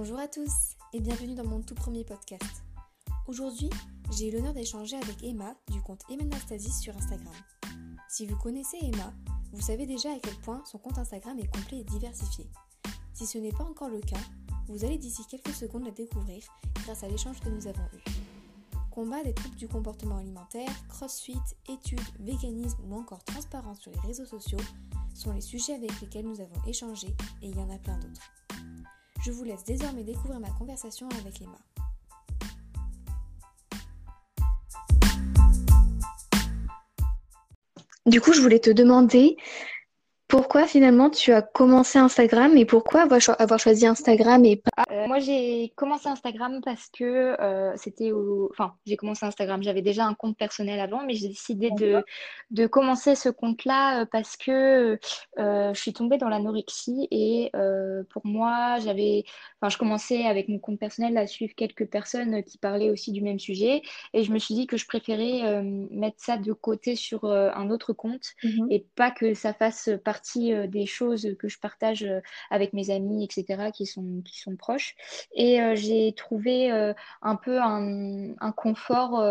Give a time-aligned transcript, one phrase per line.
[0.00, 2.62] Bonjour à tous et bienvenue dans mon tout premier podcast.
[3.26, 3.68] Aujourd'hui,
[4.12, 7.34] j'ai eu l'honneur d'échanger avec Emma du compte Emanastasis sur Instagram.
[8.08, 9.12] Si vous connaissez Emma,
[9.52, 12.46] vous savez déjà à quel point son compte Instagram est complet et diversifié.
[13.12, 14.20] Si ce n'est pas encore le cas,
[14.68, 16.44] vous allez d'ici quelques secondes la découvrir
[16.84, 18.10] grâce à l'échange que nous avons eu.
[18.92, 24.26] Combat des troubles du comportement alimentaire, crossfit, études, véganisme ou encore transparence sur les réseaux
[24.26, 24.60] sociaux
[25.12, 27.08] sont les sujets avec lesquels nous avons échangé
[27.42, 28.47] et il y en a plein d'autres.
[29.20, 31.58] Je vous laisse désormais découvrir ma conversation avec Emma.
[38.06, 39.36] Du coup, je voulais te demander
[40.28, 44.84] pourquoi finalement tu as commencé Instagram et pourquoi avoir, choisi Instagram et pas...
[44.92, 48.50] Euh, moi, j'ai commencé Instagram parce que euh, c'était au...
[48.52, 49.62] Enfin, j'ai commencé Instagram.
[49.62, 52.04] J'avais déjà un compte personnel avant, mais j'ai décidé de,
[52.50, 54.98] de commencer ce compte-là euh, parce que
[55.38, 57.50] je suis tombée dans l'anorexie et
[58.10, 59.24] pour moi, j'avais...
[59.60, 63.22] Enfin, je commençais avec mon compte personnel à suivre quelques personnes qui parlaient aussi du
[63.22, 63.80] même sujet
[64.12, 67.94] et je me suis dit que je préférais mettre ça de côté sur un autre
[67.94, 68.66] compte mhm.
[68.70, 72.90] et pas que ça fasse partie euh, des choses que je partage euh, avec mes
[72.90, 74.96] amis, etc., qui sont, qui sont proches.
[75.34, 76.70] Et euh, j'ai trouvé
[77.22, 79.22] un peu un, confort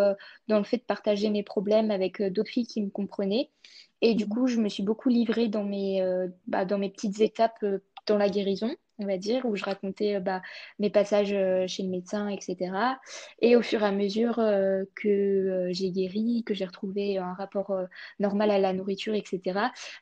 [0.47, 3.49] dans le fait de partager mes problèmes avec d'autres filles qui me comprenaient.
[4.01, 4.29] Et du mmh.
[4.29, 6.03] coup, je me suis beaucoup livrée dans mes,
[6.45, 7.65] bah, dans mes petites étapes
[8.05, 10.41] dans la guérison on va dire, où je racontais euh, bah,
[10.79, 12.71] mes passages euh, chez le médecin, etc.
[13.41, 17.77] Et au fur et à mesure euh, que j'ai guéri, que j'ai retrouvé un rapport
[18.19, 19.59] normal à la nourriture, etc.,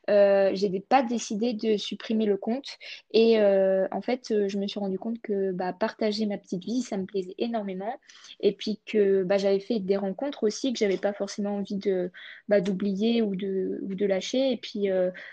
[0.08, 2.78] j'ai pas décidé de supprimer le compte.
[3.12, 6.96] Et en fait, je me suis rendu compte que bah, partager ma petite vie, ça
[6.96, 7.98] me plaisait énormément.
[8.40, 12.10] Et puis que bah, j'avais fait des rencontres aussi que j'avais pas forcément envie de
[12.48, 14.52] bah, d'oublier ou de, ou de lâcher.
[14.52, 14.88] Et puis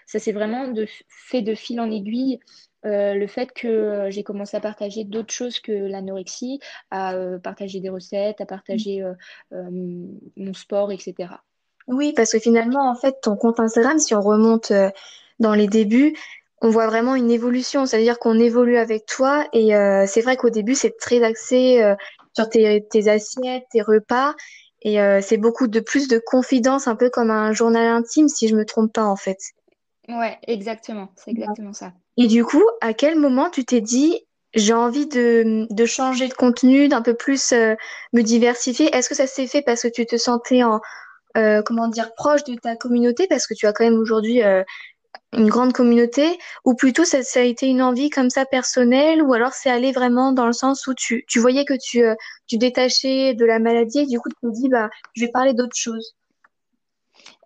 [0.06, 2.40] ça s'est vraiment de, fait de fil en aiguille.
[2.86, 6.60] Euh, le fait que euh, j'ai commencé à partager d'autres choses que l'anorexie,
[6.92, 9.04] à euh, partager des recettes, à partager
[9.52, 11.30] mon sport, etc.
[11.88, 14.72] Oui, parce que finalement, en fait, ton compte Instagram, si on remonte
[15.40, 16.16] dans les débuts,
[16.62, 19.72] on voit vraiment une évolution, c'est-à-dire qu'on évolue avec toi et
[20.08, 21.94] c'est vrai qu'au début, c'est très axé
[22.34, 24.34] sur tes, tes, assiettes, tes repas
[24.82, 28.56] et c'est beaucoup de plus de confidence, un peu comme un journal intime, si je
[28.56, 29.40] me trompe pas, en fait.
[30.10, 31.94] Ouais, exactement, c'est exactement ça.
[32.18, 34.20] Et du coup, à quel moment tu t'es dit,
[34.54, 37.76] j'ai envie de, de, changer de contenu, d'un peu plus euh,
[38.12, 38.94] me diversifier?
[38.96, 40.80] Est-ce que ça s'est fait parce que tu te sentais en,
[41.38, 43.28] euh, comment dire, proche de ta communauté?
[43.28, 44.64] Parce que tu as quand même aujourd'hui euh,
[45.32, 46.38] une grande communauté.
[46.66, 49.24] Ou plutôt ça, ça, a été une envie comme ça personnelle?
[49.24, 52.04] Ou alors c'est allé vraiment dans le sens où tu, tu voyais que tu,
[52.48, 55.54] tu détachais de la maladie et du coup tu te dis, bah, je vais parler
[55.54, 56.14] d'autre chose?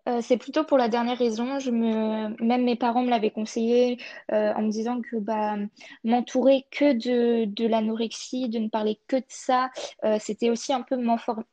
[0.08, 1.60] Euh, c'est plutôt pour la dernière raison.
[1.60, 2.42] Je me...
[2.44, 3.98] Même mes parents me l'avaient conseillé
[4.32, 5.56] euh, en me disant que bah,
[6.04, 9.70] m'entourer que de, de l'anorexie, de ne parler que de ça,
[10.06, 10.96] euh, c'était aussi un peu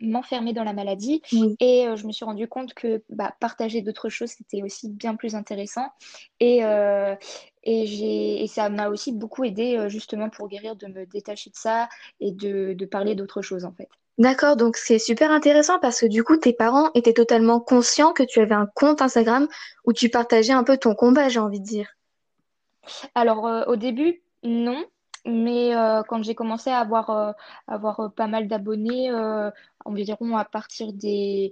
[0.01, 1.21] m'enfermer dans la maladie.
[1.61, 5.35] Et je me suis rendu compte que bah, partager d'autres choses, c'était aussi bien plus
[5.35, 5.89] intéressant.
[6.41, 6.61] Et,
[7.65, 11.89] et, et ça m'a aussi beaucoup aidé justement pour guérir, de me détacher de ça
[12.21, 13.89] et de, de parler d'autres choses en fait.
[14.17, 18.23] D'accord, donc c'est super intéressant parce que du coup, tes parents étaient totalement conscients que
[18.23, 19.49] tu avais un compte Instagram
[19.85, 21.89] où tu partageais un peu ton combat, j'ai envie de dire.
[23.15, 24.85] Alors, euh, au début, non.
[25.27, 27.33] Mais euh, quand j'ai commencé à avoir, euh,
[27.67, 29.11] avoir pas mal d'abonnés,
[29.85, 31.51] environ à partir des,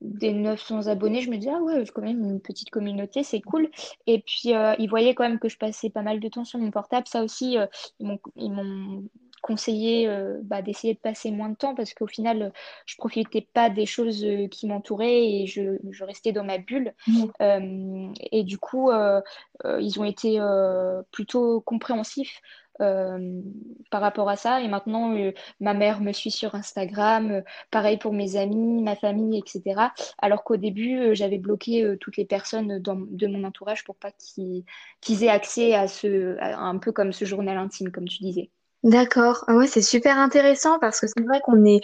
[0.00, 3.42] des 900 abonnés, je me disais, ah ouais, j'ai quand même une petite communauté, c'est
[3.42, 3.70] cool.
[4.06, 6.70] Et puis, ils voyaient quand même que je passais pas mal de temps sur mon
[6.70, 7.06] portable.
[7.06, 7.56] Ça aussi,
[8.00, 8.18] ils
[8.50, 9.04] m'ont
[9.40, 12.52] conseiller euh, bah, d'essayer de passer moins de temps parce qu'au final,
[12.86, 16.94] je profitais pas des choses euh, qui m'entouraient et je, je, restais dans ma bulle.
[17.06, 17.24] Mmh.
[17.42, 18.90] Euh, et du coup,
[19.78, 20.40] ils ont été
[21.12, 22.40] plutôt compréhensifs.
[22.78, 24.62] par rapport à ça.
[24.62, 25.14] Et maintenant,
[25.60, 29.92] ma mère me suit sur Instagram, pareil pour mes amis, ma famille, etc.
[30.18, 34.64] Alors qu'au début, j'avais bloqué toutes les personnes dans, de mon entourage pour pas qu'ils
[35.24, 38.50] aient accès à ce, à un peu comme ce journal intime, comme tu disais.
[38.82, 39.44] D'accord.
[39.46, 41.80] Ah ouais, c'est super intéressant parce que c'est vrai qu'on est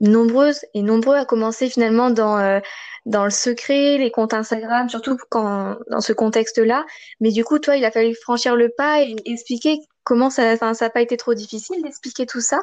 [0.00, 2.60] nombreuses et nombreux à commencer finalement dans, euh,
[3.06, 6.84] dans le secret, les comptes Instagram, surtout quand, dans ce contexte-là.
[7.20, 10.72] Mais du coup, toi, il a fallu franchir le pas et expliquer comment ça, ça
[10.80, 12.60] n'a pas été trop difficile d'expliquer tout ça.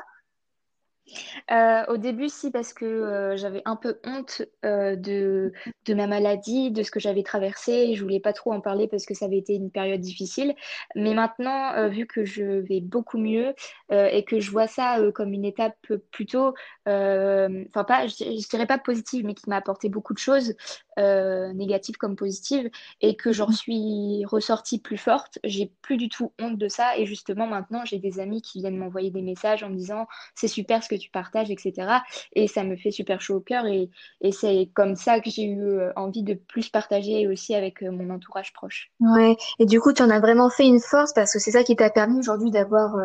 [1.52, 5.52] Euh, au début, si, parce que euh, j'avais un peu honte euh, de,
[5.90, 7.96] ma maladie, de ce que j'avais traversé.
[7.96, 10.56] Je voulais pas trop en parler parce que ça avait été une période difficile.
[10.96, 13.54] Mais maintenant, vu que je vais beaucoup mieux
[13.92, 15.76] et que je vois ça comme une étape
[16.12, 16.54] plutôt,
[16.86, 20.56] enfin pas, je, dirais pas positive, mais qui m'a apporté beaucoup de choses.
[20.98, 22.70] Négatives comme positives,
[23.02, 25.40] et que j'en suis ressortie plus forte.
[25.44, 26.98] J'ai plus du tout honte de ça.
[26.98, 30.48] Et justement, maintenant, j'ai des amis qui viennent m'envoyer des messages en me disant c'est
[30.48, 32.00] super ce que tu partages, etc.
[32.34, 33.66] Et ça me fait super chaud au cœur.
[33.66, 33.90] Et,
[34.22, 38.54] et c'est comme ça que j'ai eu envie de plus partager aussi avec mon entourage
[38.54, 38.92] proche.
[39.00, 41.64] Ouais, et du coup, tu en as vraiment fait une force parce que c'est ça
[41.64, 42.96] qui t'a permis aujourd'hui d'avoir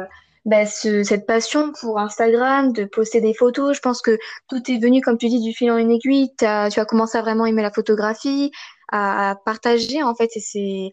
[0.49, 3.77] bah, cette passion pour Instagram, de poster des photos.
[3.77, 4.19] Je pense que
[4.49, 6.33] tout est venu, comme tu dis, du fil en une aiguille.
[6.39, 8.51] tu as commencé à vraiment aimer la photographie,
[8.91, 10.31] à, partager, en fait.
[10.37, 10.91] Et c'est...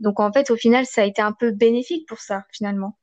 [0.00, 2.96] Donc, en fait, au final, ça a été un peu bénéfique pour ça, finalement.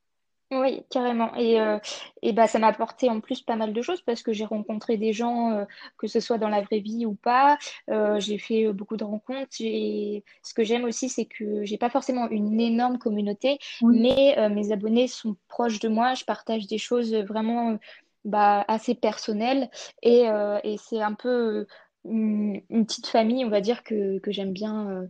[0.50, 1.34] Oui, carrément.
[1.36, 1.78] Et, euh,
[2.22, 4.96] et bah, ça m'a apporté en plus pas mal de choses parce que j'ai rencontré
[4.96, 5.64] des gens, euh,
[5.98, 7.58] que ce soit dans la vraie vie ou pas.
[7.90, 9.48] Euh, j'ai fait beaucoup de rencontres.
[9.50, 15.08] Ce que j'aime aussi, c'est que j'ai pas forcément une énorme communauté, mais mes abonnés
[15.08, 16.14] sont proches de moi.
[16.14, 17.78] Je partage des choses vraiment
[18.24, 19.70] bah, assez personnelles
[20.02, 20.26] et,
[20.62, 21.66] et c'est un peu
[22.04, 25.08] une, une, petite famille, on va dire, que, que j'aime bien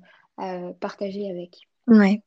[0.80, 1.68] partager avec.
[1.86, 2.22] Ouais.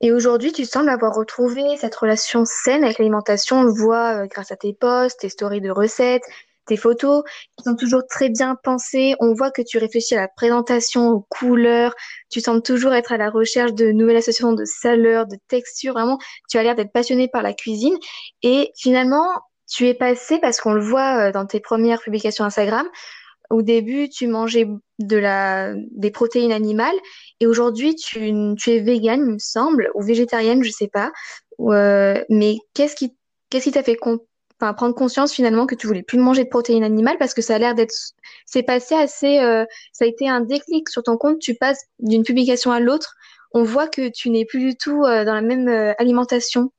[0.00, 3.60] Et aujourd'hui, tu sembles avoir retrouvé cette relation saine avec l'alimentation.
[3.60, 6.22] On le voit euh, grâce à tes posts, tes stories de recettes,
[6.66, 7.22] tes photos
[7.56, 9.14] qui sont toujours très bien pensées.
[9.20, 11.94] On voit que tu réfléchis à la présentation, aux couleurs.
[12.30, 15.92] Tu sembles toujours être à la recherche de nouvelles associations de saveurs, de textures.
[15.92, 16.18] Vraiment,
[16.48, 17.96] tu as l'air d'être passionné par la cuisine.
[18.42, 19.26] Et finalement,
[19.70, 22.86] tu es passé, parce qu'on le voit euh, dans tes premières publications Instagram,
[23.52, 24.66] au début, tu mangeais
[24.98, 26.96] de la, des protéines animales
[27.38, 31.12] et aujourd'hui, tu, tu es végane, il me semble, ou végétarienne, je sais pas.
[31.60, 33.14] Euh, mais qu'est-ce qui
[33.50, 37.34] qu'est-ce t'a fait prendre conscience finalement que tu voulais plus manger de protéines animales parce
[37.34, 37.92] que ça a l'air d'être
[38.46, 42.22] c'est passé assez euh, ça a été un déclic sur ton compte tu passes d'une
[42.22, 43.14] publication à l'autre
[43.52, 45.68] on voit que tu n'es plus du tout euh, dans la même
[45.98, 46.72] alimentation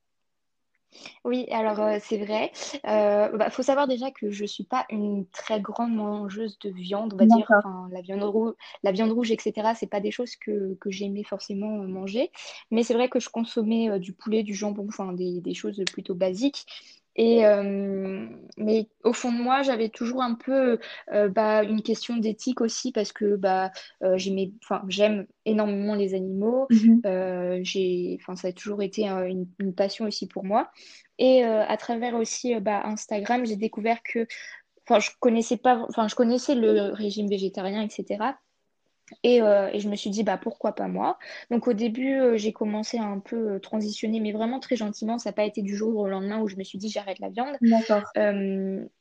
[1.24, 2.52] oui, alors euh, c'est vrai.
[2.84, 6.70] Il bah, faut savoir déjà que je ne suis pas une très grande mangeuse de
[6.70, 7.50] viande, on va dire.
[7.90, 9.74] la viande rouge, la viande rouge, etc.
[9.74, 12.30] C'est pas des choses que, que j'aimais forcément euh, manger.
[12.70, 15.82] Mais c'est vrai que je consommais euh, du poulet, du jambon, enfin des, des choses
[15.92, 16.66] plutôt basiques.
[17.16, 18.26] Et, euh,
[18.56, 20.78] mais au fond de moi, j'avais toujours un peu
[21.12, 23.70] euh, bah, une question d'éthique aussi parce que bah,
[24.02, 26.66] euh, j'aime énormément les animaux.
[26.70, 27.62] Mhm.
[27.62, 30.70] j'ai, ça a toujours été une, une, passion aussi pour moi.
[31.18, 34.26] Et à travers aussi bah, Instagram, j'ai découvert que
[34.90, 38.34] je connaissais pas, enfin, je connaissais le régime végétarien, etc.
[39.26, 41.18] Euh, et, je me suis dit, bah, pourquoi pas moi?
[41.50, 45.18] Donc au début, euh, j'ai commencé à un peu euh, transitionner, mais vraiment très gentiment.
[45.18, 47.28] Ça n'a pas été du jour au lendemain où je me suis dit, j'arrête la
[47.28, 47.56] viande.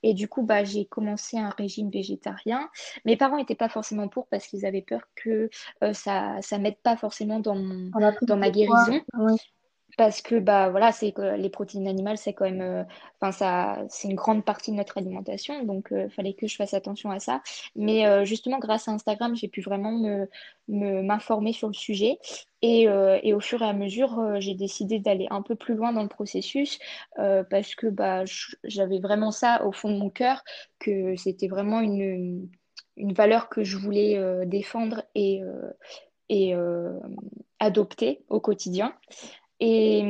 [0.03, 2.69] et du coup, bah, j'ai commencé un régime végétarien.
[3.05, 5.49] Mes parents n'étaient pas forcément pour parce qu'ils avaient peur que
[5.93, 7.55] ça ne m'aide pas forcément dans,
[8.21, 9.01] dans ma guérison
[9.97, 12.83] parce que bah voilà c'est les protéines animales c'est quand même euh,
[13.19, 16.55] enfin ça c'est une grande partie de notre alimentation donc il euh, fallait que je
[16.55, 17.41] fasse attention à ça
[17.75, 20.27] mais euh, justement grâce à Instagram j'ai pu vraiment me
[20.67, 22.17] m'informer sur le sujet
[22.61, 26.01] et, et, au fur et à mesure j'ai décidé d'aller un peu plus loin dans
[26.01, 26.79] le processus
[27.17, 28.23] parce que bah
[28.63, 30.41] j'avais vraiment ça au fond de mon cœur
[30.79, 32.47] que c'était vraiment une,
[32.95, 35.41] une valeur que je voulais défendre et
[36.29, 36.55] et
[37.59, 38.93] adopter au quotidien.
[39.65, 40.03] Et,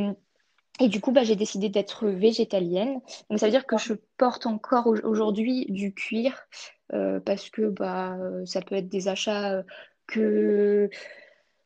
[0.80, 3.00] et du coup, bah, j'ai décidé d'être végétalienne.
[3.30, 6.48] Donc, ça veut dire que je porte encore aujourd'hui du cuir
[6.94, 9.64] euh, parce que bah, ça peut être des achats euh,
[10.08, 10.90] que,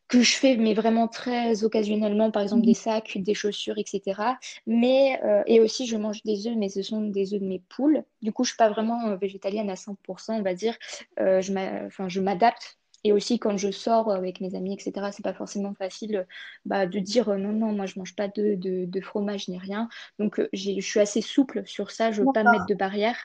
[0.09, 4.21] que je fais, mais vraiment très occasionnellement, par exemple des sacs, des chaussures, etc.
[4.65, 7.61] Mais, euh, et aussi, je mange des œufs, mais ce sont des œufs de mes
[7.69, 8.03] poules.
[8.21, 10.75] Du coup, je ne suis pas vraiment végétalienne à 100%, on va dire.
[11.17, 16.27] je m'adapte et aussi, quand je sors avec mes amis, etc., c'est pas forcément facile
[16.65, 19.87] bah, de dire non, non, moi je mange pas de, de, fromage ni rien.
[20.19, 23.15] Donc, euh, je suis assez souple sur ça, je veux pas mettre de barrière.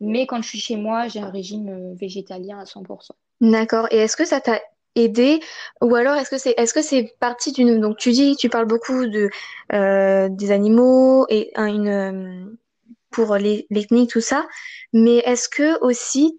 [0.00, 3.10] Mais quand je suis chez moi, j'ai un régime euh, végétalien à 100%.
[3.40, 3.86] D'accord.
[3.92, 4.60] Et est-ce que ça t'a
[4.96, 5.38] aidé
[5.80, 8.66] ou alors est-ce que c'est est-ce que c'est partie d'une donc tu dis tu parles
[8.66, 9.30] beaucoup de
[9.72, 12.56] euh, des animaux et une
[13.10, 14.48] pour les l'ethnie tout ça
[14.92, 16.36] mais est-ce que aussi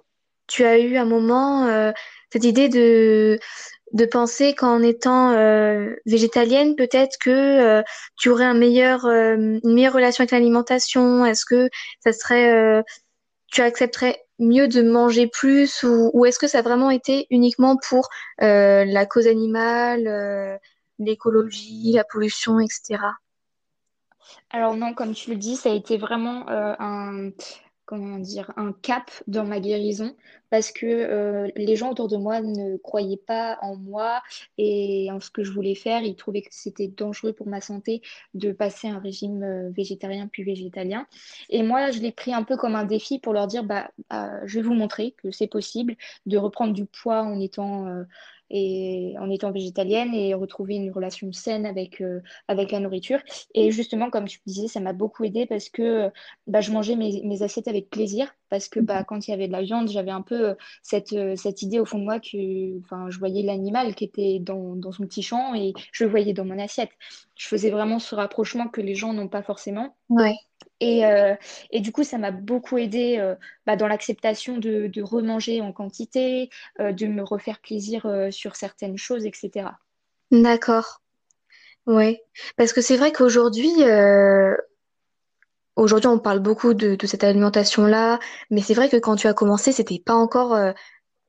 [0.48, 1.94] tu as eu un moment
[2.32, 3.40] cette idée de
[4.06, 7.84] penser qu'en étant euh, végétalienne, peut-être que euh,
[8.18, 11.26] tu aurais euh, une meilleure relation avec l'alimentation.
[11.26, 11.70] Est-ce que
[12.02, 12.84] ça serait,
[13.48, 17.78] tu accepterais mieux de manger plus ou, ou est-ce que ça a vraiment été uniquement
[17.78, 18.10] pour
[18.40, 20.60] la cause animale,
[21.00, 23.00] l'écologie, la pollution, etc.
[24.52, 27.32] Alors non, comme tu le dis, ça a été vraiment un
[27.90, 30.16] comment dire, un cap dans ma guérison
[30.52, 34.22] parce que euh, les gens autour de moi ne croyaient pas en moi
[34.60, 36.04] et en ce que je voulais faire.
[36.04, 38.04] Ils trouvaient que c'était dangereux pour ma santé
[38.36, 41.08] de passer un régime euh, végétarien puis végétalien.
[41.50, 44.40] Et moi, je l'ai pris un peu comme un défi pour leur dire, bah, euh,
[44.46, 45.96] je vais vous montrer que c'est possible
[46.28, 47.88] de reprendre du poids en étant
[48.50, 53.20] et en étant végétalienne et retrouver une relation saine avec, euh, avec la nourriture.
[53.54, 56.10] Et justement, comme tu disais, ça m'a beaucoup aidé parce que
[56.48, 58.34] bah, je mangeais mes, assiettes avec plaisir.
[58.50, 61.14] Parce que bah, quand il y avait de la viande, j'avais un peu euh, cette,
[61.14, 64.92] euh, cette idée au fond de moi que je voyais l'animal qui était dans, dans
[64.92, 66.90] son petit champ et je le voyais dans mon assiette.
[67.40, 69.96] Je faisais vraiment ce rapprochement que les gens n'ont pas forcément.
[70.10, 70.36] Ouais.
[70.82, 71.36] Et, euh,
[71.72, 73.34] et, du coup, ça m'a beaucoup aidé euh,
[73.66, 76.50] bah, dans l'acceptation de, de, remanger en quantité,
[76.82, 79.70] euh, de me refaire plaisir sur certaines choses, etc.
[80.32, 81.02] D'accord.
[81.88, 82.22] Ouais.
[82.58, 83.72] Parce que c'est vrai qu'aujourd'hui,
[85.78, 88.20] aujourd'hui, on parle beaucoup de, de cette alimentation-là,
[88.50, 90.58] mais c'est vrai que quand tu as commencé, c'était pas encore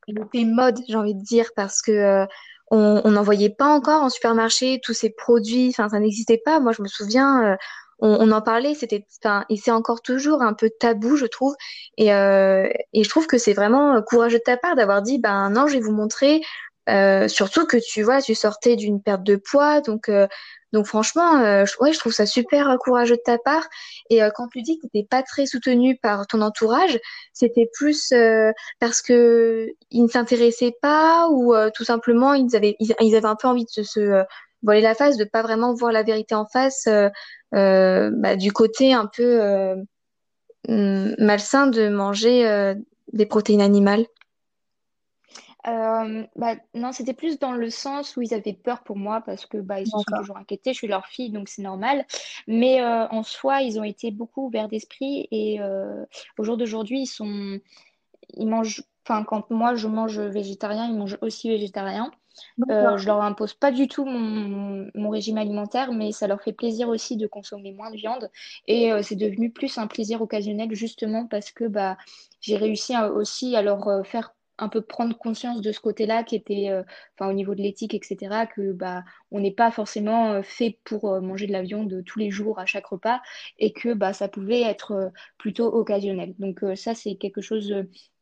[0.08, 2.26] le mode, j'ai envie de dire, parce que
[2.70, 6.60] on n'en voyait pas encore en supermarché tous ces produits, enfin, ça n'existait pas.
[6.60, 7.56] Moi, je me souviens
[8.00, 9.04] on, en parlait, c'était,
[9.48, 11.54] et c'est encore toujours un peu tabou, je trouve.
[11.98, 15.50] Et, euh, et je trouve que c'est vraiment courageux de ta part d'avoir dit, ben
[15.50, 16.40] non, je vais vous montrer.
[16.88, 20.26] Euh, surtout que tu vois, tu sortais d'une perte de poids, donc euh,
[20.72, 23.68] donc franchement, euh, je, ouais, je trouve ça super courageux de ta part.
[24.08, 26.98] Et quand tu dis que tu n'étais pas très soutenu par ton entourage,
[27.32, 28.12] c'était plus
[28.80, 33.70] parce que ils ne s'intéressaient pas ou tout simplement ils avaient un peu envie de
[33.70, 34.24] se, se
[34.62, 36.88] voiler la face, de pas vraiment voir la vérité en face
[37.54, 39.76] euh, bah, du côté un peu euh,
[40.68, 42.74] malsain de manger euh,
[43.12, 44.06] des protéines animales
[45.64, 49.58] bah, non, c'était plus dans le sens où ils avaient peur pour moi parce que
[49.58, 50.72] bah, ils se sont toujours inquiétés.
[50.72, 52.06] Je suis leur fille, donc c'est normal.
[52.46, 55.60] Mais en soi, ils ont été beaucoup ouverts d'esprit et
[56.38, 57.60] au jour d'aujourd'hui, ils sont,
[58.34, 58.82] ils mangent.
[59.06, 62.10] Enfin, quand moi je mange végétarien, ils mangent aussi végétarien.
[62.70, 66.52] Euh, je leur impose pas du tout mon, mon, régime alimentaire, mais ça leur fait
[66.52, 68.30] plaisir aussi de consommer moins de viande.
[68.66, 71.96] Et euh, c'est devenu plus un plaisir occasionnel justement parce que bah,
[72.40, 76.36] j'ai réussi aussi à leur euh, faire un peu prendre conscience de ce côté-là qui
[76.36, 76.70] était,
[77.18, 81.46] enfin au niveau de l'éthique, etc., que bah on n'est pas forcément fait pour manger
[81.46, 83.20] de la viande tous les jours à chaque repas
[83.58, 86.34] et que bah ça pouvait être plutôt occasionnel.
[86.38, 87.74] Donc ça c'est quelque chose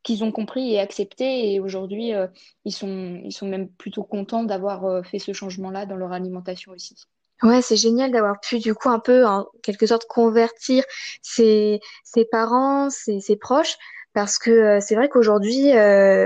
[0.03, 1.53] qu'ils ont compris et accepté.
[1.53, 2.27] Et aujourd'hui, euh,
[2.65, 6.73] ils, sont, ils sont même plutôt contents d'avoir euh, fait ce changement-là dans leur alimentation
[6.73, 6.97] aussi.
[7.43, 10.83] Ouais, c'est génial d'avoir pu du coup un peu en quelque sorte convertir
[11.23, 13.77] ses, ses parents, ses, ses proches,
[14.19, 15.73] parce que euh, c'est vrai qu'aujourd'hui,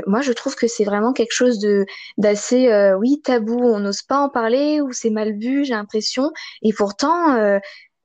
[0.07, 1.85] moi je trouve que c'est vraiment quelque chose de
[2.19, 3.59] d'assez, oui, tabou.
[3.61, 6.33] On n'ose pas en parler ou c'est mal vu, j'ai l'impression.
[6.63, 7.59] Et pourtant,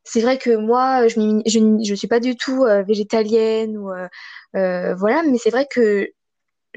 [0.03, 3.91] c'est vrai que moi, je ne je, je suis pas du tout végétalienne ou
[4.55, 6.09] euh, voilà, mais c'est vrai que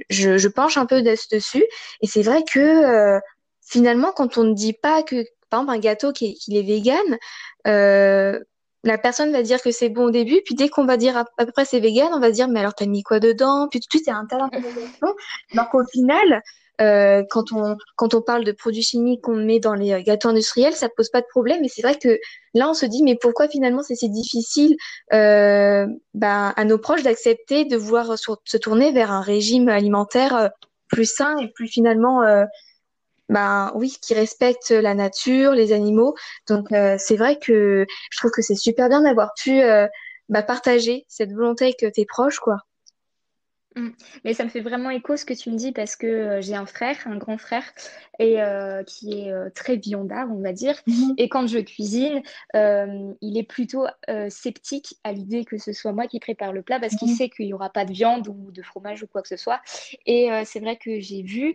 [0.09, 1.65] je, penche un peu dessus.
[2.03, 3.21] Et c'est vrai que euh,
[3.63, 6.63] finalement, quand on ne dit pas que, par exemple, un gâteau qui est, qui est
[6.63, 7.19] vegan,
[7.67, 8.39] euh,
[8.85, 11.25] la personne va dire que c'est bon au début, puis dès qu'on va dire à,
[11.45, 13.69] peu près c'est vegan, on va dire mais alors t'as mis quoi dedans?
[13.71, 15.15] Puis tout de suite c'est un tas d'informations.
[15.55, 16.43] Donc au final,
[16.81, 20.75] euh, quand on quand on parle de produits chimiques qu'on met dans les gâteaux industriels,
[20.75, 21.61] ça pose pas de problème.
[21.61, 22.19] Mais c'est vrai que
[22.55, 24.77] là on se dit mais pourquoi finalement c'est si difficile
[25.13, 30.49] euh, ben, à nos proches d'accepter de vouloir se tourner vers un régime alimentaire euh,
[30.89, 32.23] plus sain et plus finalement
[33.31, 36.15] ben oui, qui respecte la nature, les animaux.
[36.49, 39.87] Donc euh, c'est vrai que je trouve que c'est super bien d'avoir pu euh,
[40.29, 42.59] bah, partager cette volonté avec tes proches, quoi.
[43.77, 43.91] Mmh.
[44.25, 46.57] Mais ça me fait vraiment écho ce que tu me dis parce que euh, j'ai
[46.57, 47.63] un frère, un grand frère,
[48.19, 48.39] et
[48.85, 50.75] qui est très viandard, on va dire.
[50.89, 51.13] Mmh.
[51.17, 52.21] Et quand je cuisine,
[52.53, 53.87] il est plutôt
[54.29, 57.17] sceptique à l'idée que ce soit moi qui prépare le plat parce qu'il mmh.
[57.17, 59.61] sait qu'il n'y aura pas de viande ou de fromage ou quoi que ce soit.
[60.05, 61.55] Et c'est vrai que j'ai vu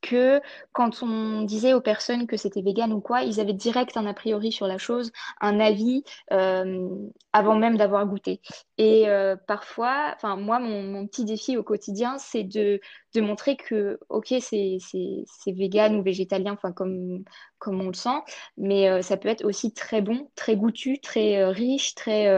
[0.00, 0.40] que
[0.72, 4.14] quand on disait aux personnes que c'était vegan ou quoi, ils avaient direct un a
[4.14, 6.88] priori sur la chose, un avis euh,
[7.32, 8.40] avant même d'avoir goûté.
[8.78, 12.80] Et euh, parfois, enfin moi, mon, petit défi au quotidien, c'est de,
[13.14, 14.78] de, montrer que, ok, c'est
[15.46, 17.24] vegan ou végétalien, enfin comme,
[17.58, 18.20] comme on le sent,
[18.56, 22.28] mais euh, ça peut être aussi très bon, très goûtu, très riche, très,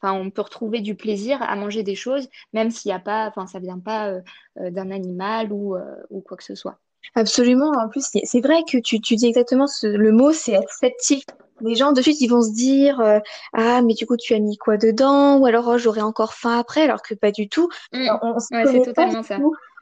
[0.00, 3.26] enfin on peut retrouver du plaisir à manger des choses, même s'il n'y a pas,
[3.28, 4.12] enfin ça vient pas
[4.56, 5.76] d'un animal ou,
[6.10, 6.78] ou quoi que ce soit.
[7.14, 7.72] Absolument.
[7.78, 11.26] En plus, c'est vrai que tu, tu dis exactement le mot, c'est être sceptique.
[11.60, 13.18] Les gens, de suite, ils vont se dire euh,
[13.52, 15.38] Ah, mais du coup, tu as mis quoi dedans?
[15.38, 17.68] Ou alors, oh, j'aurai encore faim après, alors que pas du tout.
[17.92, 18.08] Mmh.
[18.40, 19.38] c'est totalement ça.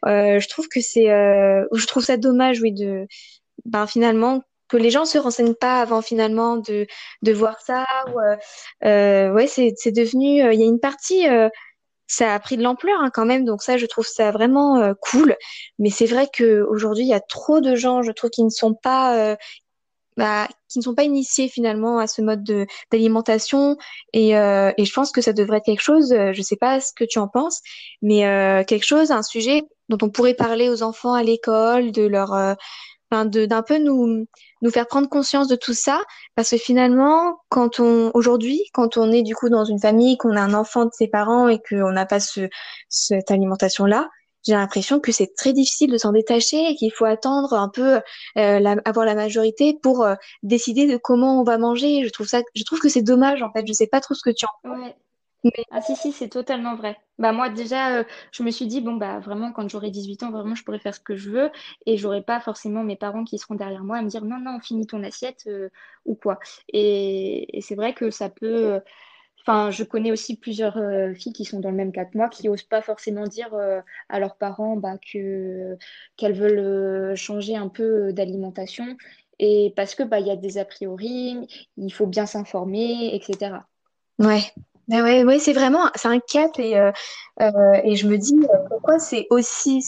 [0.07, 1.11] Euh, je trouve que c'est.
[1.11, 3.07] Euh, je trouve ça dommage, oui, de.
[3.65, 6.87] Ben, finalement, que les gens se renseignent pas avant finalement de,
[7.23, 7.85] de voir ça.
[8.09, 8.19] Ou,
[8.83, 10.51] ouais, c'est, c'est devenu.
[10.53, 11.27] Il y a une partie
[12.07, 14.95] ça a pris de l'ampleur hein, quand même, donc ça, je trouve ça vraiment euh,
[15.01, 15.37] cool.
[15.79, 18.75] Mais c'est vrai qu'aujourd'hui, il y a trop de gens, je trouve, qui ne sont
[18.75, 19.37] pas, euh,
[20.17, 23.77] bah, qui ne sont pas initiés finalement à ce mode de d'alimentation.
[24.13, 26.15] Et, euh, et je pense que ça devrait être quelque chose.
[26.33, 27.61] je sais pas ce que tu en penses,
[28.03, 28.21] mais
[28.67, 32.57] quelque chose, un sujet dont on pourrait parler aux enfants à l'école, de leur
[33.11, 34.27] d'un peu nous
[34.63, 36.01] nous faire prendre conscience de tout ça.
[36.35, 40.37] Parce que finalement quand on aujourd'hui quand on est du coup dans une famille qu'on
[40.37, 42.49] a un enfant de ses parents et qu'on n'a pas ce
[42.89, 44.09] cette alimentation là
[44.47, 48.01] j'ai l'impression que c'est très difficile de s'en détacher et qu'il faut attendre un peu
[48.39, 52.05] euh, avoir la majorité pour euh, décider de comment on va manger.
[52.05, 53.67] Je trouve ça je trouve que c'est dommage en fait.
[53.67, 54.93] Je sais pas trop ce que tu en penses
[55.71, 56.97] ah si, si, c'est totalement vrai.
[57.19, 60.31] Bah moi déjà, euh, je me suis dit, bon bah vraiment, quand j'aurai 18 ans,
[60.31, 61.51] vraiment, je pourrais faire ce que je veux
[61.87, 64.61] et j'aurai pas forcément mes parents qui seront derrière moi à me dire, non, non,
[64.61, 65.69] finis ton assiette euh,
[66.05, 66.39] ou quoi.
[66.73, 68.75] Et, c'est vrai que ça peut...
[68.75, 68.81] Euh,
[69.47, 70.79] enfin, je connais aussi plusieurs
[71.17, 73.55] filles qui sont dans le même cas que moi, qui osent pas forcément dire
[74.09, 75.77] à leurs parents bah, que
[76.17, 78.97] qu'elles veulent changer un peu d'alimentation.
[79.39, 83.59] Et parce que bah, il y a des a priori, il faut bien s'informer, etc.
[84.19, 84.41] Ouais,
[84.89, 86.93] ben ouais, ouais, c'est vraiment, un cap et, euh,
[87.41, 87.51] euh,
[87.85, 89.83] et je me dis euh, pourquoi c'est aussi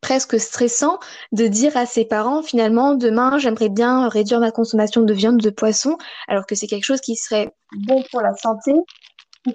[0.00, 0.98] presque stressant
[1.32, 5.50] de dire à ses parents finalement demain j'aimerais bien réduire ma consommation de viande, de
[5.50, 5.96] poisson,
[6.28, 7.50] alors que c'est quelque chose qui serait
[7.86, 8.72] bon pour la santé,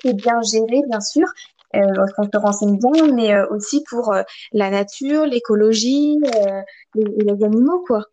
[0.02, 1.28] qui est bien géré bien sûr,
[1.76, 4.14] euh, lorsqu'on se renseigne bien, mais aussi pour
[4.52, 6.18] la nature, l'écologie
[6.96, 8.04] et les animaux quoi.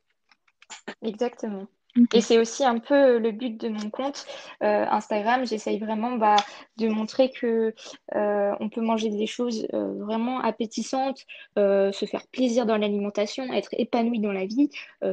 [1.02, 1.66] Exactement.
[2.12, 4.26] Et c'est aussi un peu le but de mon compte
[4.62, 5.46] euh, Instagram.
[5.46, 6.36] J'essaye vraiment bah,
[6.76, 7.74] de montrer que
[8.14, 13.70] euh, on peut manger des choses euh, vraiment appétissantes, se faire plaisir dans l'alimentation, être
[13.72, 14.70] épanoui dans la vie,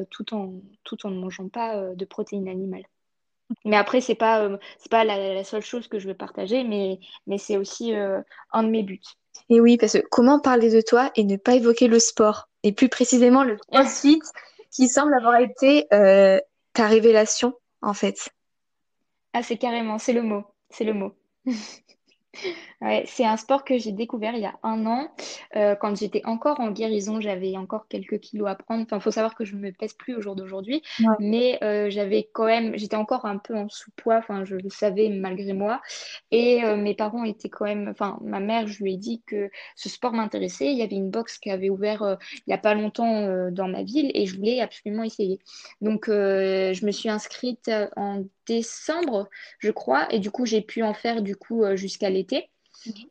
[0.10, 0.54] tout en
[0.84, 2.86] tout en ne mangeant pas de protéines animales.
[3.66, 7.38] Mais après, c'est pas c'est pas la, seule chose que je veux partager, mais mais
[7.38, 9.02] c'est aussi un de mes buts.
[9.50, 12.50] Et oui, parce que comment parler de toi et ne pas évoquer le sport?
[12.64, 14.22] Et plus précisément le CrossFit
[14.72, 15.88] qui semble avoir été
[16.78, 18.30] ta révélation, en fait
[19.34, 21.16] Ah, carrément, c'est le mot, c'est le mot.
[22.82, 25.10] Ouais, c'est un sport que j'ai découvert il y a un an.
[25.56, 28.84] Euh, quand j'étais encore en guérison, j'avais encore quelques kilos à prendre.
[28.84, 30.84] Enfin, faut savoir que je ne me pèse plus au jour d'aujourd'hui,
[31.20, 34.18] mais euh, j'avais quand même, j'étais encore un peu en sous-poids.
[34.18, 35.82] Enfin, je le savais malgré moi.
[36.30, 37.88] Et euh, mes parents étaient quand même.
[37.90, 40.72] Enfin, ma mère, je lui ai dit que ce sport m'intéressait.
[40.72, 43.82] Il y avait une box qui avait ouvert il n'y a pas longtemps dans ma
[43.84, 45.40] ville et je voulais absolument essayer.
[45.82, 49.30] Donc, je me suis inscrite en décembre,
[49.60, 52.50] je crois, et du coup, j'ai pu en faire du coup jusqu'à l'été.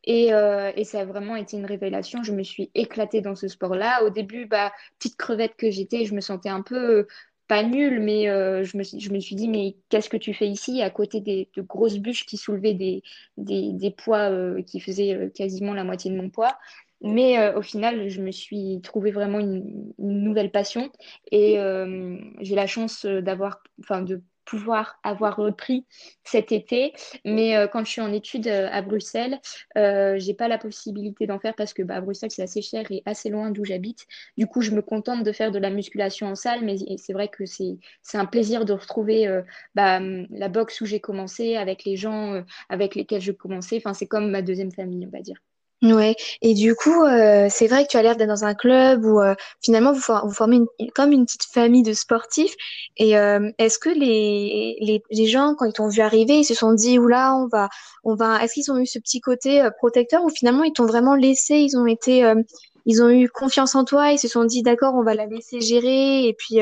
[0.05, 2.23] Et, euh, et, ça a vraiment été une révélation.
[2.23, 4.05] Je me suis éclatée dans ce sport-là.
[4.05, 7.07] Au début, bah, petite crevette que j'étais, je me sentais un peu
[7.49, 10.49] pas nulle, mais euh, je, me, je, me, suis dit, mais qu'est-ce que tu fais
[10.49, 13.03] ici à côté des, de grosses bûches qui soulevaient des,
[13.37, 16.59] des, des poids euh, qui faisaient quasiment la moitié de mon poids
[17.03, 20.91] mais au final, je me suis trouvé vraiment une, une nouvelle passion
[21.31, 21.59] et
[22.41, 25.85] j'ai la chance d'avoir, enfin, de pouvoir avoir repris
[26.25, 26.95] cet été.
[27.25, 29.39] Mais euh, quand je suis en études euh, à Bruxelles,
[29.77, 33.03] euh, j'ai pas la possibilité d'en faire parce que bah, Bruxelles, c'est assez cher et
[33.05, 34.07] assez loin d'où j'habite.
[34.39, 37.29] Du coup, je me contente de faire de la musculation en salle, mais c'est vrai
[37.29, 37.79] que c'est
[38.15, 39.43] un plaisir de retrouver
[39.75, 43.77] bah, la boxe où j'ai commencé, avec les gens avec lesquels je commençais.
[43.79, 45.37] Enfin, c'est comme ma deuxième famille, on va dire.
[45.83, 49.05] Ouais, et du coup, euh, c'est vrai que tu as l'air d'être dans un club
[49.05, 52.55] où euh, finalement vous, vous formez une, comme une petite famille de sportifs.
[52.97, 56.55] Et euh, est-ce que les, les, les, gens, quand ils t'ont vu arriver, ils se
[56.55, 57.69] sont dit, oula, on va,
[58.05, 61.15] on va, est-ce qu'ils ont eu ce petit côté protecteur ou finalement ils t'ont vraiment
[61.15, 62.33] laissé, ils ont été,
[62.87, 65.61] ils ont eu confiance en toi, ils se sont dit, d'accord, on va la laisser
[65.61, 66.61] gérer et puis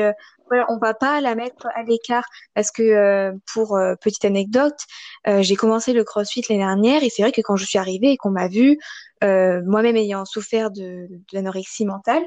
[0.69, 4.77] on va pas la mettre à l'écart parce que pour petite anecdote,
[5.25, 8.17] j'ai commencé le CrossFit l'année dernière et c'est vrai que quand je suis arrivée et
[8.17, 8.77] qu'on m'a vu,
[9.23, 12.23] euh, moi-même ayant souffert de, l'anorexie mentale,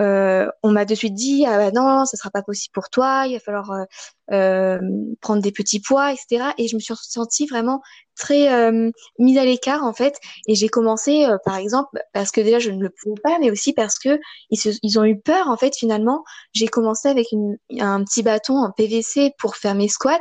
[0.00, 3.24] euh, on m'a de suite dit ah bah non, ça sera pas possible pour toi,
[3.26, 3.84] il va falloir euh,
[4.32, 4.78] euh
[5.20, 6.52] prendre des petits poids, etc.
[6.58, 7.82] Et je me suis sentie vraiment
[8.16, 10.18] très euh, mise à l'écart en fait.
[10.46, 13.50] Et j'ai commencé, euh, par exemple, parce que déjà je ne le pouvais pas, mais
[13.50, 14.18] aussi parce que
[14.50, 15.76] ils, se, ils ont eu peur en fait.
[15.76, 16.24] Finalement,
[16.54, 20.20] j'ai commencé avec une, un petit bâton en PVC pour faire mes squats.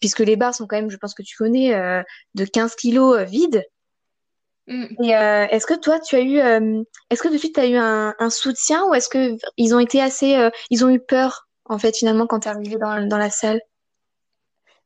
[0.00, 1.72] puisque les barres sont quand même, je pense que tu connais,
[2.34, 3.62] de 15 kilos vides.
[4.68, 4.84] Mm.
[5.02, 8.14] Et euh, est-ce que toi, tu as eu, euh, est-ce que tu as eu un,
[8.18, 11.78] un, soutien ou est-ce que ils ont été assez, euh, ils ont eu peur en
[11.78, 13.60] fait finalement quand tu es arrivé dans, dans la salle?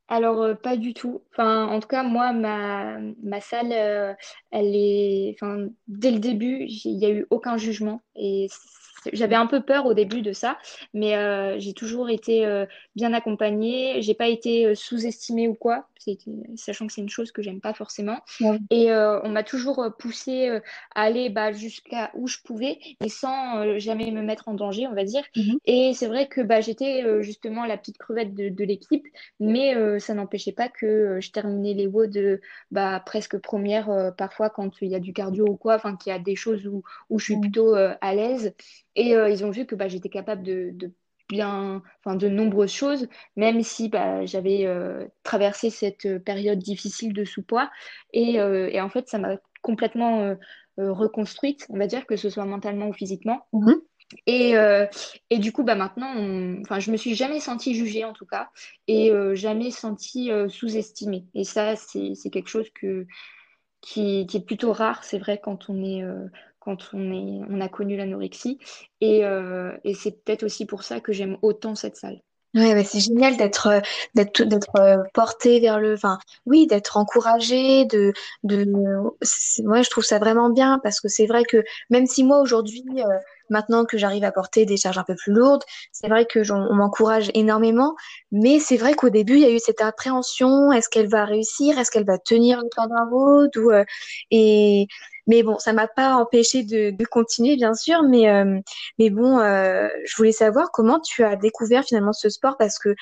[0.09, 1.23] Alors pas du tout.
[1.33, 6.99] Enfin, en tout cas moi, ma, ma salle, elle est, enfin dès le début, il
[6.99, 8.03] n'y a eu aucun jugement.
[8.15, 8.49] Et
[9.13, 10.59] j'avais un peu peur au début de ça,
[10.95, 14.01] mais euh, j'ai toujours été euh, bien accompagnée.
[14.03, 15.87] J'ai pas été euh, sous-estimée ou quoi,
[16.57, 18.19] sachant que c'est une chose que j'aime pas forcément.
[18.71, 20.49] Et on m'a toujours poussée
[20.97, 24.95] à aller bah, jusqu'à où je pouvais, mais sans jamais me mettre en danger, on
[24.95, 25.23] va dire.
[25.37, 25.59] Mhm.
[25.65, 29.07] Et c'est vrai que bah, j'étais justement la petite crevette de, l'équipe,
[29.39, 32.41] mais ça n'empêchait pas que je terminais les WOD de
[32.73, 36.17] bah, presque première, parfois quand il y a du cardio ou quoi, enfin qu'il y
[36.17, 38.55] a des choses où, où je suis plutôt à l'aise.
[38.97, 40.93] Et euh, ils ont vu que bah, j'étais capable de,
[41.29, 47.25] bien, enfin, de nombreuses choses, même si bah, j'avais euh, traversé cette période difficile de
[47.25, 47.71] sous-poids.
[48.13, 50.37] Et, euh, et, en fait, ça m'a complètement
[50.77, 53.47] reconstruite, on va dire, que ce soit mentalement ou physiquement.
[53.53, 53.81] Mhm.
[54.27, 54.55] Et,
[55.31, 56.13] et, du coup, bah, maintenant,
[56.61, 58.51] enfin, je me suis jamais sentie jugée en tout cas,
[58.89, 61.27] et jamais sentie sous-estimée.
[61.35, 63.07] Et ça, c'est quelque chose que,
[63.81, 66.03] qui, qui, est plutôt rare, c'est vrai, quand on est
[66.65, 68.59] quand on, est, on a connu l'anorexie.
[69.01, 72.23] Et, euh, et c'est peut-être aussi pour ça que j'aime autant cette salle.
[72.55, 73.81] Ouais, bah c'est génial d'être euh,
[74.15, 78.67] d'être d'être euh, porté vers le, enfin, oui, d'être encouragé, de de.
[79.65, 82.85] Moi, je trouve ça vraiment bien parce que c'est vrai que même si moi aujourd'hui,
[83.49, 86.75] maintenant que j'arrive à porter des charges un peu plus lourdes, c'est vrai que on,
[86.75, 87.97] m'encourage énormément,
[88.33, 90.73] mais c'est vrai qu'au début, il y a eu cette appréhension.
[90.73, 91.79] Est-ce qu'elle va réussir?
[91.79, 93.71] Est-ce qu'elle va tenir le temps d'un ou
[94.31, 94.89] et
[95.27, 98.03] mais bon, ça m'a pas empêché de, continuer, bien sûr.
[98.03, 98.59] Mais, euh,
[98.99, 102.95] mais bon, euh, je voulais savoir comment tu as découvert finalement ce sport parce que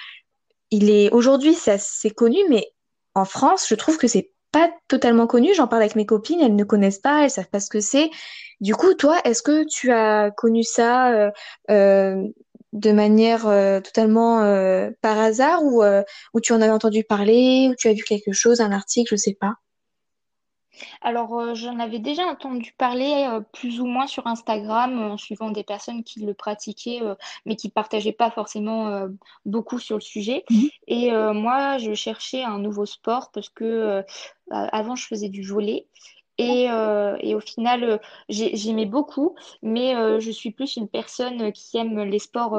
[0.71, 2.67] il est aujourd'hui, c'est connu, mais
[3.15, 5.55] en France, je trouve que c'est pas totalement connu.
[5.55, 8.11] J'en parle avec mes copines, elles ne connaissent pas, elles savent pas ce que c'est.
[8.61, 11.33] Du coup, toi, est-ce que tu as connu ça
[11.71, 12.23] euh,
[12.73, 13.43] de manière
[13.83, 14.41] totalement
[15.03, 15.83] par hasard ou,
[16.35, 19.17] ou tu en avais entendu parler ou tu as vu quelque chose, un article, je
[19.17, 19.55] sais pas?
[21.03, 25.51] Alors, euh, j'en avais déjà entendu parler euh, plus ou moins sur Instagram en suivant
[25.51, 27.15] des personnes qui le pratiquaient, euh,
[27.47, 29.07] mais qui ne partageaient pas forcément
[29.45, 30.45] beaucoup sur le sujet.
[30.51, 30.69] Mhm.
[30.89, 34.05] Et moi, je cherchais un nouveau sport parce que
[34.51, 35.87] avant, je faisais du volley.
[36.41, 37.99] Et, euh, et, au final, euh,
[38.31, 42.59] j'aimais beaucoup, mais euh, je suis plus une personne qui aime les sports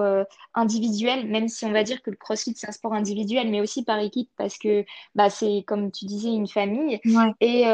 [0.54, 3.84] individuels, même si on va dire que le CrossFit, c'est un sport individuel, mais aussi
[3.84, 7.00] par équipe, parce que bah, c'est, comme tu disais, une famille.
[7.40, 7.66] Et,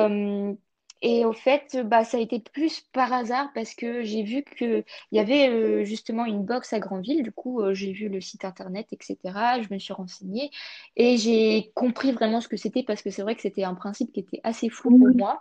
[1.01, 4.83] et au fait, bah, ça a été plus par hasard, parce que j'ai vu qu'il
[5.11, 7.23] y avait justement une box à Grandville.
[7.23, 9.17] Du coup, j'ai vu le site internet, etc.
[9.61, 10.51] Je me suis renseignée
[10.95, 14.11] et j'ai compris vraiment ce que c'était, parce que c'est vrai que c'était un principe
[14.11, 15.39] qui était assez flou pour moi.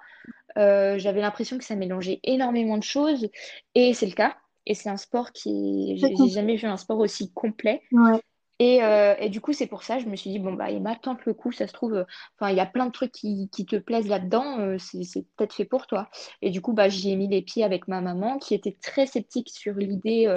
[0.59, 3.29] Euh, j'avais l'impression que ça mélangeait énormément de choses
[3.75, 4.37] et c'est le cas.
[4.67, 7.83] Et c'est un sport qui, j'ai jamais vu un sport aussi complet.
[8.59, 10.97] Et, euh, et, du coup, c'est pour ça, je me suis dit, bon, bah, Emma,
[10.97, 12.05] tente le coup, ça se trouve, euh,
[12.39, 15.67] enfin, il y a plein de trucs qui, te plaisent là-dedans, euh, c'est peut-être fait
[15.67, 16.09] pour toi.
[16.41, 19.07] Et du coup, bah, j'y ai mis les pieds avec ma maman, qui était très
[19.07, 20.35] sceptique sur l'idée